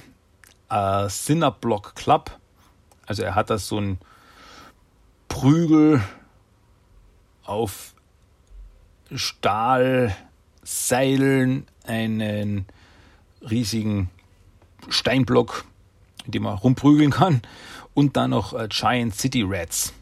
[0.70, 2.39] Äh, Cinderblock Club.
[3.10, 3.98] Also er hat das so ein
[5.26, 6.00] Prügel
[7.42, 7.96] auf
[9.12, 10.14] Stahlseilen
[11.84, 12.66] einen
[13.42, 14.10] riesigen
[14.88, 15.64] Steinblock,
[16.24, 17.42] in dem man rumprügeln kann.
[17.94, 19.92] Und dann noch äh, Giant City Rats.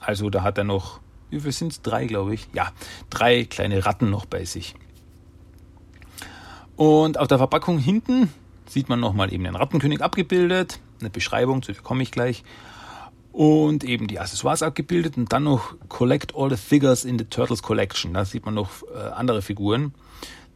[0.00, 1.82] Also da hat er noch, wie viel sind es?
[1.82, 2.48] Drei, glaube ich.
[2.54, 2.72] Ja,
[3.10, 4.74] drei kleine Ratten noch bei sich.
[6.74, 8.32] Und auf der Verpackung hinten
[8.64, 10.80] sieht man nochmal eben den Rattenkönig abgebildet.
[11.00, 12.42] Eine Beschreibung, zu der komme ich gleich.
[13.32, 17.62] Und eben die Accessoires abgebildet und dann noch Collect all the figures in the Turtles
[17.62, 18.14] Collection.
[18.14, 19.94] Da sieht man noch äh, andere Figuren.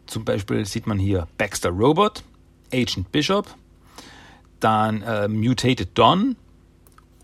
[0.07, 2.25] Zum Beispiel sieht man hier Baxter Robot,
[2.73, 3.55] Agent Bishop,
[4.59, 6.37] dann äh, Mutated Don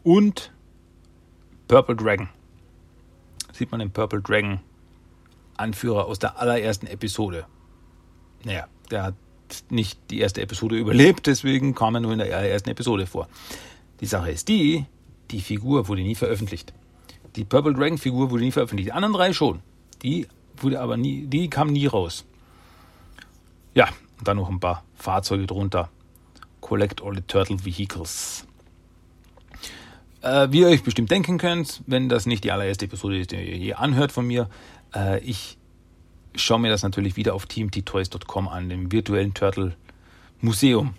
[0.05, 0.53] und
[1.67, 2.29] Purple Dragon.
[3.53, 4.61] Sieht man den Purple Dragon
[5.57, 7.47] Anführer aus der allerersten Episode.
[8.45, 9.15] Naja, der hat
[9.71, 13.29] nicht die erste Episode überlebt, deswegen kam er nur in der ersten Episode vor.
[14.01, 14.85] Die Sache ist die,
[15.31, 16.73] die Figur wurde nie veröffentlicht.
[17.37, 18.89] Die Purple Dragon Figur wurde nie veröffentlicht.
[18.89, 19.61] Die anderen drei schon.
[20.03, 20.27] Die
[20.57, 22.25] wurde aber nie, die kam nie raus.
[23.75, 23.89] Ja,
[24.19, 25.91] und dann noch ein paar Fahrzeuge drunter.
[26.61, 28.47] Collect all the Turtle Vehicles.
[30.23, 33.37] Äh, wie ihr euch bestimmt denken könnt, wenn das nicht die allererste Episode ist, die
[33.37, 34.49] ihr anhört von mir,
[34.95, 35.58] äh, ich
[36.43, 39.77] schaue mir das natürlich wieder auf teamttoys.com an, dem virtuellen Turtle
[40.41, 40.95] Museum.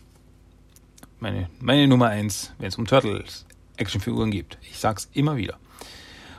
[1.19, 3.45] Meine, meine Nummer eins, wenn es um Turtles
[3.77, 4.57] Actionfiguren geht.
[4.61, 5.57] Ich sag's immer wieder.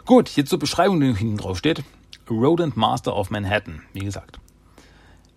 [0.06, 1.84] Gut, jetzt zur Beschreibung, die hinten drauf steht.
[2.28, 4.38] Rodent Master of Manhattan, wie gesagt.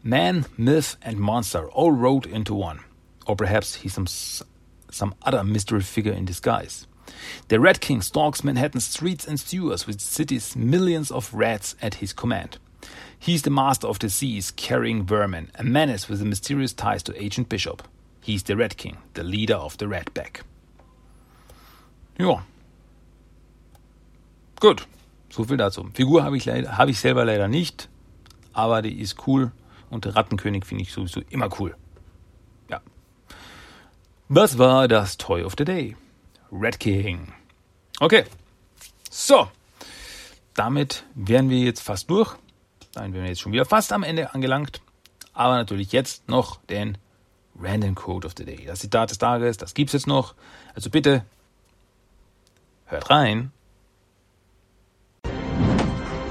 [0.04, 2.80] Man, Myth and Monster all rode into one.
[3.26, 4.08] Or perhaps he's some,
[4.92, 6.88] some other mystery figure in disguise.
[7.48, 12.14] The Rat King stalks Manhattan's streets and sewers with city's millions of rats at his
[12.14, 12.58] command.
[13.26, 17.48] He's the master of the seas, carrying vermin, a menace with mysterious ties to Agent
[17.48, 17.82] Bishop.
[18.20, 20.44] He's the Rat King, the leader of the Rat Pack.
[22.20, 22.44] Ja.
[24.60, 24.86] Gut.
[25.30, 25.90] So viel dazu.
[25.94, 27.88] Figur habe ich, habe ich selber leider nicht,
[28.52, 29.54] aber die ist cool
[29.90, 31.78] und der Rattenkönig finde ich sowieso immer cool.
[32.70, 32.82] Ja.
[34.28, 35.96] Was war das Toy of the Day?
[36.52, 37.32] Red King.
[38.02, 38.26] Okay.
[39.10, 39.48] So.
[40.56, 42.36] Damit wären wir jetzt fast durch.
[42.94, 44.82] Dann wären wir jetzt schon wieder fast am Ende angelangt.
[45.34, 46.98] Aber natürlich jetzt noch den
[47.60, 48.66] Random Code of the Day.
[48.66, 50.36] Das Zitat des Tages, das gibt's jetzt noch.
[50.76, 51.26] Also bitte
[52.86, 53.52] hört rein.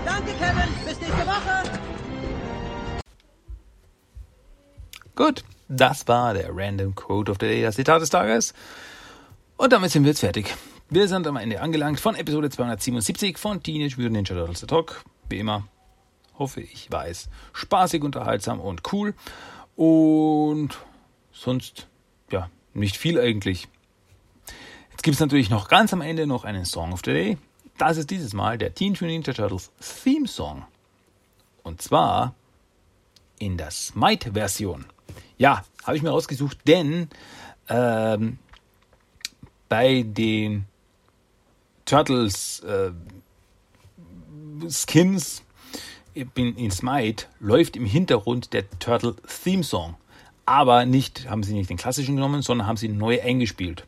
[0.05, 0.69] Danke, Kevin.
[0.87, 1.81] Bis nächste Woche.
[5.15, 8.55] Gut, das war der Random Code of the Day, das Zitat des Tages.
[9.57, 10.55] Und damit sind wir jetzt fertig.
[10.91, 15.05] Wir sind am Ende angelangt von Episode 277 von Teenage Mutant Ninja Turtles Talk.
[15.29, 15.67] Wie immer,
[16.39, 19.15] hoffe ich, es spaßig, unterhaltsam und cool.
[19.77, 20.79] Und
[21.33, 21.89] sonst,
[22.31, 23.69] ja, nicht viel eigentlich.
[24.91, 27.39] Jetzt gibt es natürlich noch ganz am Ende noch einen Song of the Day.
[27.79, 29.71] Das ist dieses Mal der Teenage Mutant Ninja Turtles
[30.05, 30.65] Theme Song.
[31.63, 32.35] Und zwar
[33.39, 34.85] in der Smite-Version.
[35.39, 37.09] Ja, habe ich mir ausgesucht, denn
[37.69, 38.39] ähm,
[39.69, 40.67] bei den
[41.85, 42.93] Turtles äh,
[44.69, 45.43] Skins
[46.15, 49.97] in, in Smite läuft im Hintergrund der Turtle Theme Song.
[50.45, 53.87] Aber nicht, haben sie nicht den klassischen genommen, sondern haben sie neu eingespielt.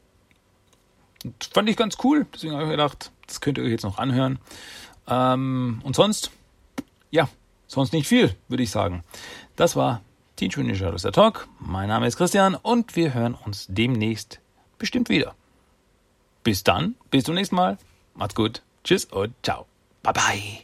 [1.38, 3.98] Das fand ich ganz cool, deswegen habe ich gedacht, das könnt ihr euch jetzt noch
[3.98, 4.38] anhören.
[5.08, 6.30] Ähm, und sonst,
[7.10, 7.28] ja,
[7.66, 9.02] sonst nicht viel, würde ich sagen.
[9.56, 10.02] Das war
[10.44, 11.48] Mutant Ninja Turtles der Talk.
[11.58, 14.40] Mein Name ist Christian und wir hören uns demnächst
[14.78, 15.34] bestimmt wieder.
[16.42, 17.78] Bis dann, bis zum nächsten Mal.
[18.14, 18.62] Macht's gut.
[18.82, 19.66] Tschüss und ciao.
[20.02, 20.63] Bye bye.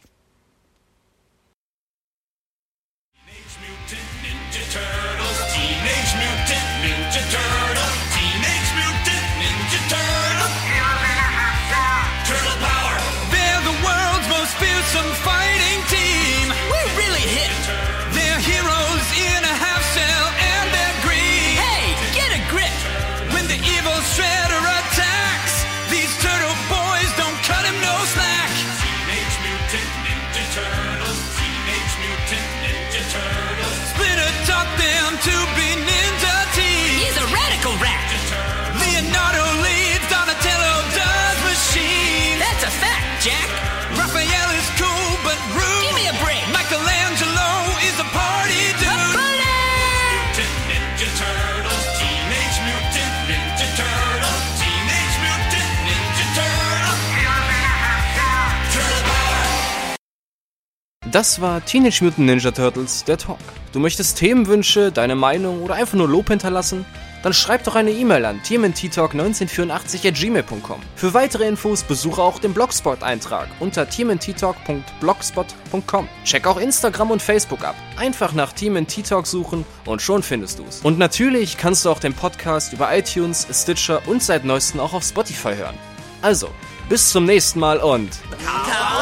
[61.11, 63.37] Das war Teenage Mutant Ninja Turtles, der Talk.
[63.73, 66.85] Du möchtest Themenwünsche, deine Meinung oder einfach nur Lob hinterlassen?
[67.21, 70.79] Dann schreib doch eine E-Mail an tmnttalk1984 at gmail.com.
[70.95, 76.07] Für weitere Infos besuche auch den Blogspot-Eintrag unter tmnttalk.blogspot.com.
[76.23, 77.75] Check auch Instagram und Facebook ab.
[77.97, 80.79] Einfach nach TMNT Talk suchen und schon findest du's.
[80.81, 85.03] Und natürlich kannst du auch den Podcast über iTunes, Stitcher und seit neuestem auch auf
[85.03, 85.75] Spotify hören.
[86.21, 86.47] Also,
[86.87, 88.11] bis zum nächsten Mal und...
[88.47, 89.01] Ah,